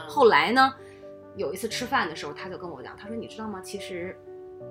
[0.06, 0.74] 后来呢，
[1.34, 3.62] 有一次吃饭的时候，他就跟我讲，他说你知道吗？
[3.62, 4.14] 其实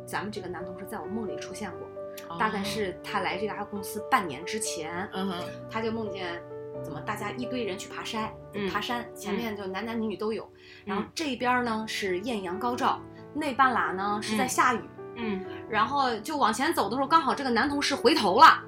[0.06, 6.40] 咱们这个男同事在我梦里出现过，大概是他来这家公司半年之前，嗯哼他就梦见。
[6.84, 7.00] 怎么？
[7.02, 10.50] 大家一堆人去爬山，嗯爬山前面就男男女女都有，
[10.86, 13.00] 然后嗯这边呢是艳阳高照，
[13.34, 14.82] 那半拉呢是在嗯下雨，
[15.16, 18.64] 嗯然后就往前走的时候，刚好这个男同事回头了，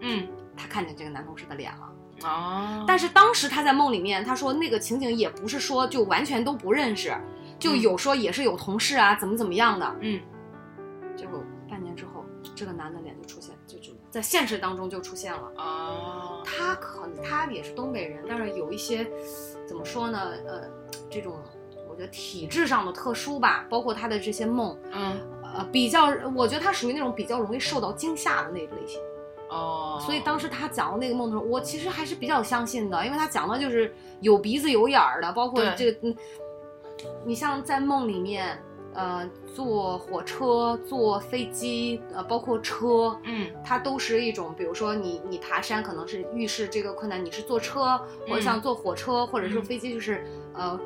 [0.00, 1.92] 嗯他看见这个男同事的脸了。
[2.24, 7.16] 哦，但是当时他在梦里面，他说那个情景也不是说就完全都不认识，
[7.60, 9.96] 就有说也是有同事啊，怎么怎么样的。
[10.00, 10.20] 嗯
[11.16, 11.40] 结果
[11.70, 12.24] 半年之后，
[12.56, 15.52] 这个男的脸就出现，就就在现实当中就出现了。
[15.58, 19.06] 哦他可能他也是东北人，但是有一些
[19.66, 20.32] 怎么说呢？
[20.46, 20.62] 呃，
[21.10, 21.34] 这种
[21.88, 25.20] 我觉得体质上的特殊吧，包括他的这些梦，嗯
[25.54, 28.98] 呃，比较我觉得他属于那种比较容易受到惊吓的那个类型。
[29.50, 36.16] 哦，所以当时他讲的那个梦的时候，我其实还是比较相信的，因为他讲的就是有鼻子有眼儿的，包括这个，嗯，
[37.24, 38.62] 你像在梦里面，
[38.98, 39.24] 呃，
[39.54, 50.78] 坐火车、坐飞机，呃，包括车，嗯它都是一种，比如说你你爬山可能是预示这个困难，你是坐车或者像坐火车、或者是嗯飞机，就是呃。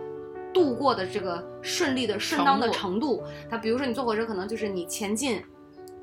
[0.54, 5.42] 度过的这个顺利的顺当的程程度，它比如说你坐火车，可能就是你前进，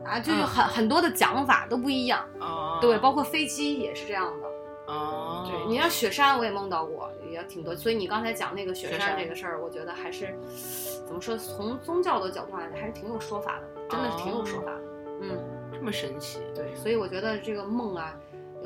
[0.04, 2.20] 啊，就有嗯很、很多的讲法都不一样。
[2.40, 4.48] 哦，对，包括飞机也是这样的。
[4.90, 7.76] 哦，对，你像雪山，我也梦到过，也挺多。
[7.76, 10.36] 所以你刚才讲那个雪山这个事儿，我觉得还是
[11.06, 14.82] 怎么说，从宗教的角度来讲，还是挺有说法的，真的是挺有说法的。
[15.22, 15.38] 嗯，
[15.72, 16.40] 这么神奇。
[16.56, 18.18] 对，所以我觉得这个梦啊，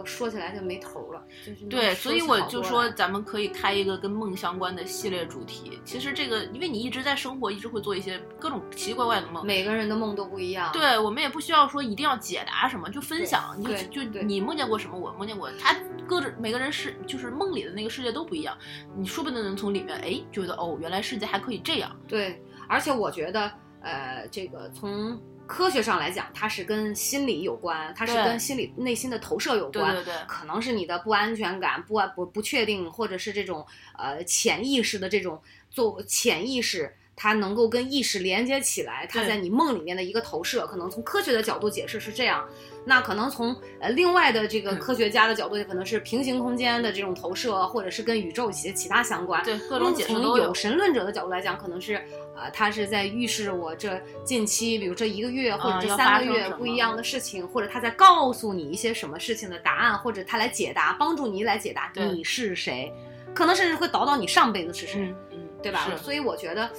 [0.03, 1.23] 要说起来就没头儿了。
[1.45, 5.79] 就是对，所以我就说，咱们可以开一个跟梦相关的系列主题。
[5.85, 9.45] 其实这个，因为你一直在生活，一直会做一些各种奇奇怪怪的梦。
[9.45, 10.71] 每个人的梦都不一样。
[10.73, 15.75] 对，我们也不需要说一定要解答什么，就分享，你就就你梦见过什么，我梦见过，他
[16.07, 18.57] 各种每个人是就是梦里的那个世界都不一样，
[18.97, 21.95] 你说不定能从里面哎觉得哦，原来世界还可以这样。
[22.07, 23.51] 对，而且我觉得，
[23.81, 29.93] 呃，这个从科学上来讲，它是跟心理有关，它是跟心理内心的投射有关。
[29.93, 33.65] 对对对，可能是你的不安全感、不安不不确定，或者是这种
[33.97, 40.65] 呃潜意识的这种做潜意识，它能够跟意识连接起来，它在你梦里面的一个投射。
[40.65, 42.47] 可能从科学的角度解释是这样，
[42.85, 49.43] 那可能从呃另外的这个嗯科学家的角度，可能是平行空间的这种投射，或者是跟宇宙一些其他相关。
[49.43, 51.95] 对各种解释从都有神论者的角度来讲，可能是
[52.35, 62.91] 呃，他是在预示我这近期，比如这一个月或者这三个月不一样的事情，或者他在告诉你一些什么事情的答案，或者他来解答，帮助你来解答你是谁，
[63.33, 65.15] 可能甚至会导导你上辈子是谁，
[65.61, 65.87] 对吧？
[65.95, 66.69] 所以我觉得，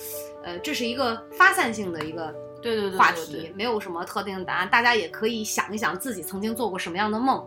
[0.43, 2.35] 呃，这是一个发散性的一个
[2.65, 7.47] 对对对话题，没有什么特定的答案，大家也可以想一想自己曾经做过什么样的梦。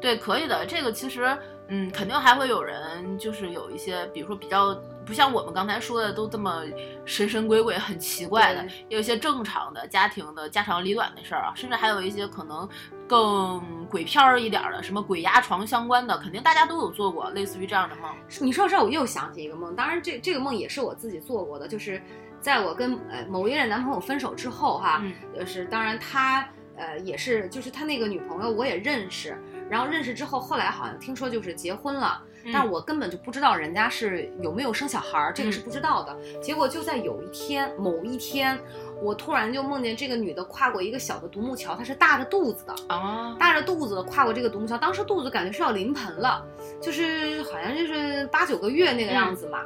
[0.00, 0.66] 对，可以的。
[0.66, 1.38] 这个其实，
[1.68, 4.74] 嗯，肯定还会有人，就是有一些，比如说比较
[5.06, 6.64] 不像我们刚才说的都这么
[7.04, 12.66] 神神鬼鬼、很奇怪的对，有一些正常的家庭的家长里短的事儿啊，甚至还有一些可能
[13.06, 18.10] 更鬼片儿一点儿的，什么鬼压床相关的，肯定大家都有做过类似于这样的梦。
[18.40, 22.02] 你说到这儿，我又想起一个梦，当然这这个梦也是我自己做过的，就是
[22.40, 29.36] 在我跟呃某一任男朋友分手之后哈，嗯就是当然他呃也是，就是他那个女朋友我也认识，
[29.68, 36.16] 然后认识之后，后来好像听说就是结婚了，嗯但我根本就不知道人家是有没有生小孩儿，这个嗯是不知道的。
[36.40, 38.58] 结果就在有一天，某一天，
[39.02, 46.42] 我突然就梦见这个女的跨过一个小的独木桥，她是大着肚子的，啊，大着肚子的跨过这个独木桥，当时肚子感觉是要临盆了，
[46.80, 49.58] 就是好像就是八九个月那个样子嘛。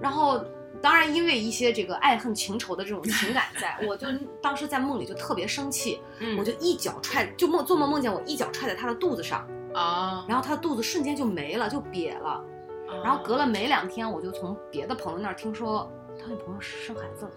[0.00, 0.40] 然后
[0.80, 4.06] 当然因为一些这个爱恨情仇的这种情感在，我就
[4.40, 12.44] 当时在梦里就特别生气，嗯我就一脚踹，就梦做梦梦见我一脚踹在他的肚子上，啊，然后他的肚子瞬间就没了，就瘪了。
[13.04, 17.30] 然后隔了没两天，我就从别的朋友那儿听说他女朋友生孩子了。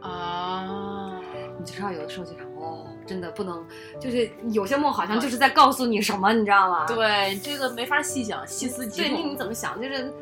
[0.00, 1.20] 啊，
[1.58, 3.66] 你就知道有的时候就想，哦，真的不能，
[3.98, 6.86] 就是有些梦好像就是在告诉你什么，你知道吗？
[6.86, 9.36] 对，这个没法细想，细思极恐对，你恐你。
[9.36, 9.80] 怎么想？
[9.80, 10.12] 就是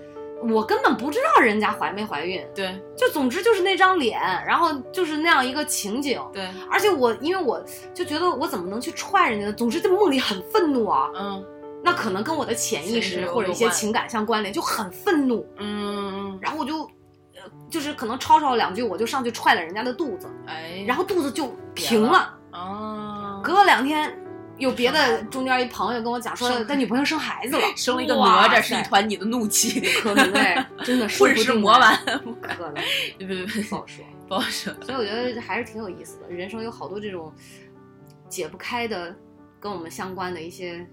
[0.43, 6.21] 我根本不知道人家怀没怀孕，对就总之就是那张脸，然后就是那样一个情景。
[6.33, 7.63] 对，而且我因为我
[7.95, 9.53] 就觉得我怎么能去踹人家呢？
[9.53, 11.45] 总之在梦里很愤怒啊，嗯
[11.83, 15.47] 那可能跟我的潜意识或者一些情感相关联，就很愤怒。
[15.59, 22.59] 嗯，然后我就，呃，就是可能吵吵两句，我就上去踹了人家的肚子，哎，然后肚子就平了了。
[22.59, 24.19] 啊，隔了两天，
[24.59, 31.95] 有别的中间一朋友跟我讲说，他女朋友生孩子了， 生了一个哪吒，是一团你的怒气，可能哎， 真的是混世魔丸，
[32.43, 32.75] 可能
[33.19, 34.05] 别别别，不好说。
[34.29, 34.73] 不好说。
[34.83, 37.33] 所以我觉得还是挺有意思的，人生有好多这种
[38.29, 39.15] 解不开的，
[39.61, 40.87] 跟我们相关的一些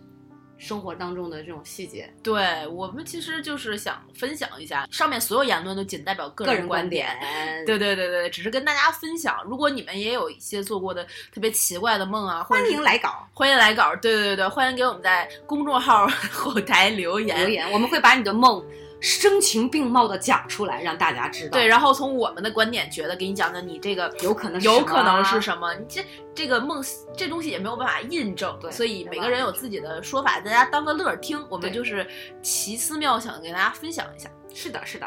[0.63, 2.11] 生活当中的这种细节。
[2.23, 9.43] 对我们其实就是想分享一下，上面所有言论都仅代表个个人人观点点。，对对对对，只是跟大家分享。
[9.45, 17.37] 如果你们也有一些做过的特别奇怪的梦啊，欢迎来稿欢迎来稿，对对对对，欢迎给我们在公众号 后台留言。
[17.37, 18.63] 留言，我们会把你的梦
[19.03, 21.51] 声情并茂的讲出来，让大家知道。
[21.51, 25.73] 对，，然后从我们的观点觉得，给你讲讲你这个有可能是有可能是什么？
[25.75, 26.81] 你这这个梦
[27.13, 31.45] 这东西也没有办法印证，对所以每个人有自己的说法，大家当个乐儿听。
[31.49, 32.07] 我们就是
[32.41, 34.29] 奇思妙想给大家分享一下。
[34.53, 35.05] 是的，是的，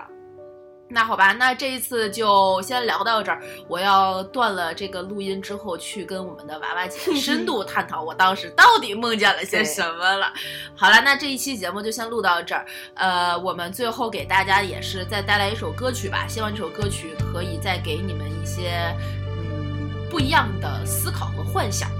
[0.88, 3.42] 那好吧，那这一次就先聊到这儿。
[3.66, 10.32] 我要断了这个录音之后，去跟我们的娃娃姐 深度探讨我当时到底梦见了些什么了。
[10.76, 12.64] 好了，那这一期节目就先录到这儿。
[12.94, 18.94] 呃，我们最后给大家也是再带来一首歌曲吧，希望这首歌曲可以再给你们一些
[19.38, 21.90] 嗯不一样的思考和幻想。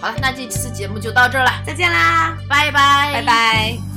[0.00, 3.91] 好了，那这次节目就到这儿了，再见啦，拜拜，拜拜。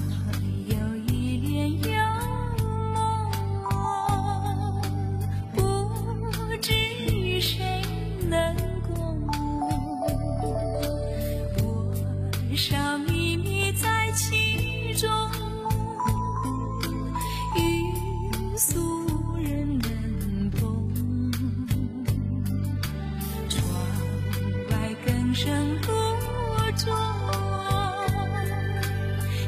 [12.56, 12.58] 多。
[12.58, 15.10] 少秘密在其中
[17.58, 20.90] 欲诉无人能懂
[23.50, 23.62] 窗
[24.70, 25.92] 外更深露
[26.78, 26.96] 重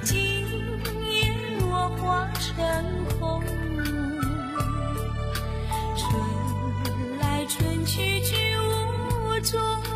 [0.04, 0.14] 今
[1.10, 1.32] 夜
[1.62, 2.56] 落花成
[3.20, 3.42] 空
[5.96, 9.87] 春来春去俱无踪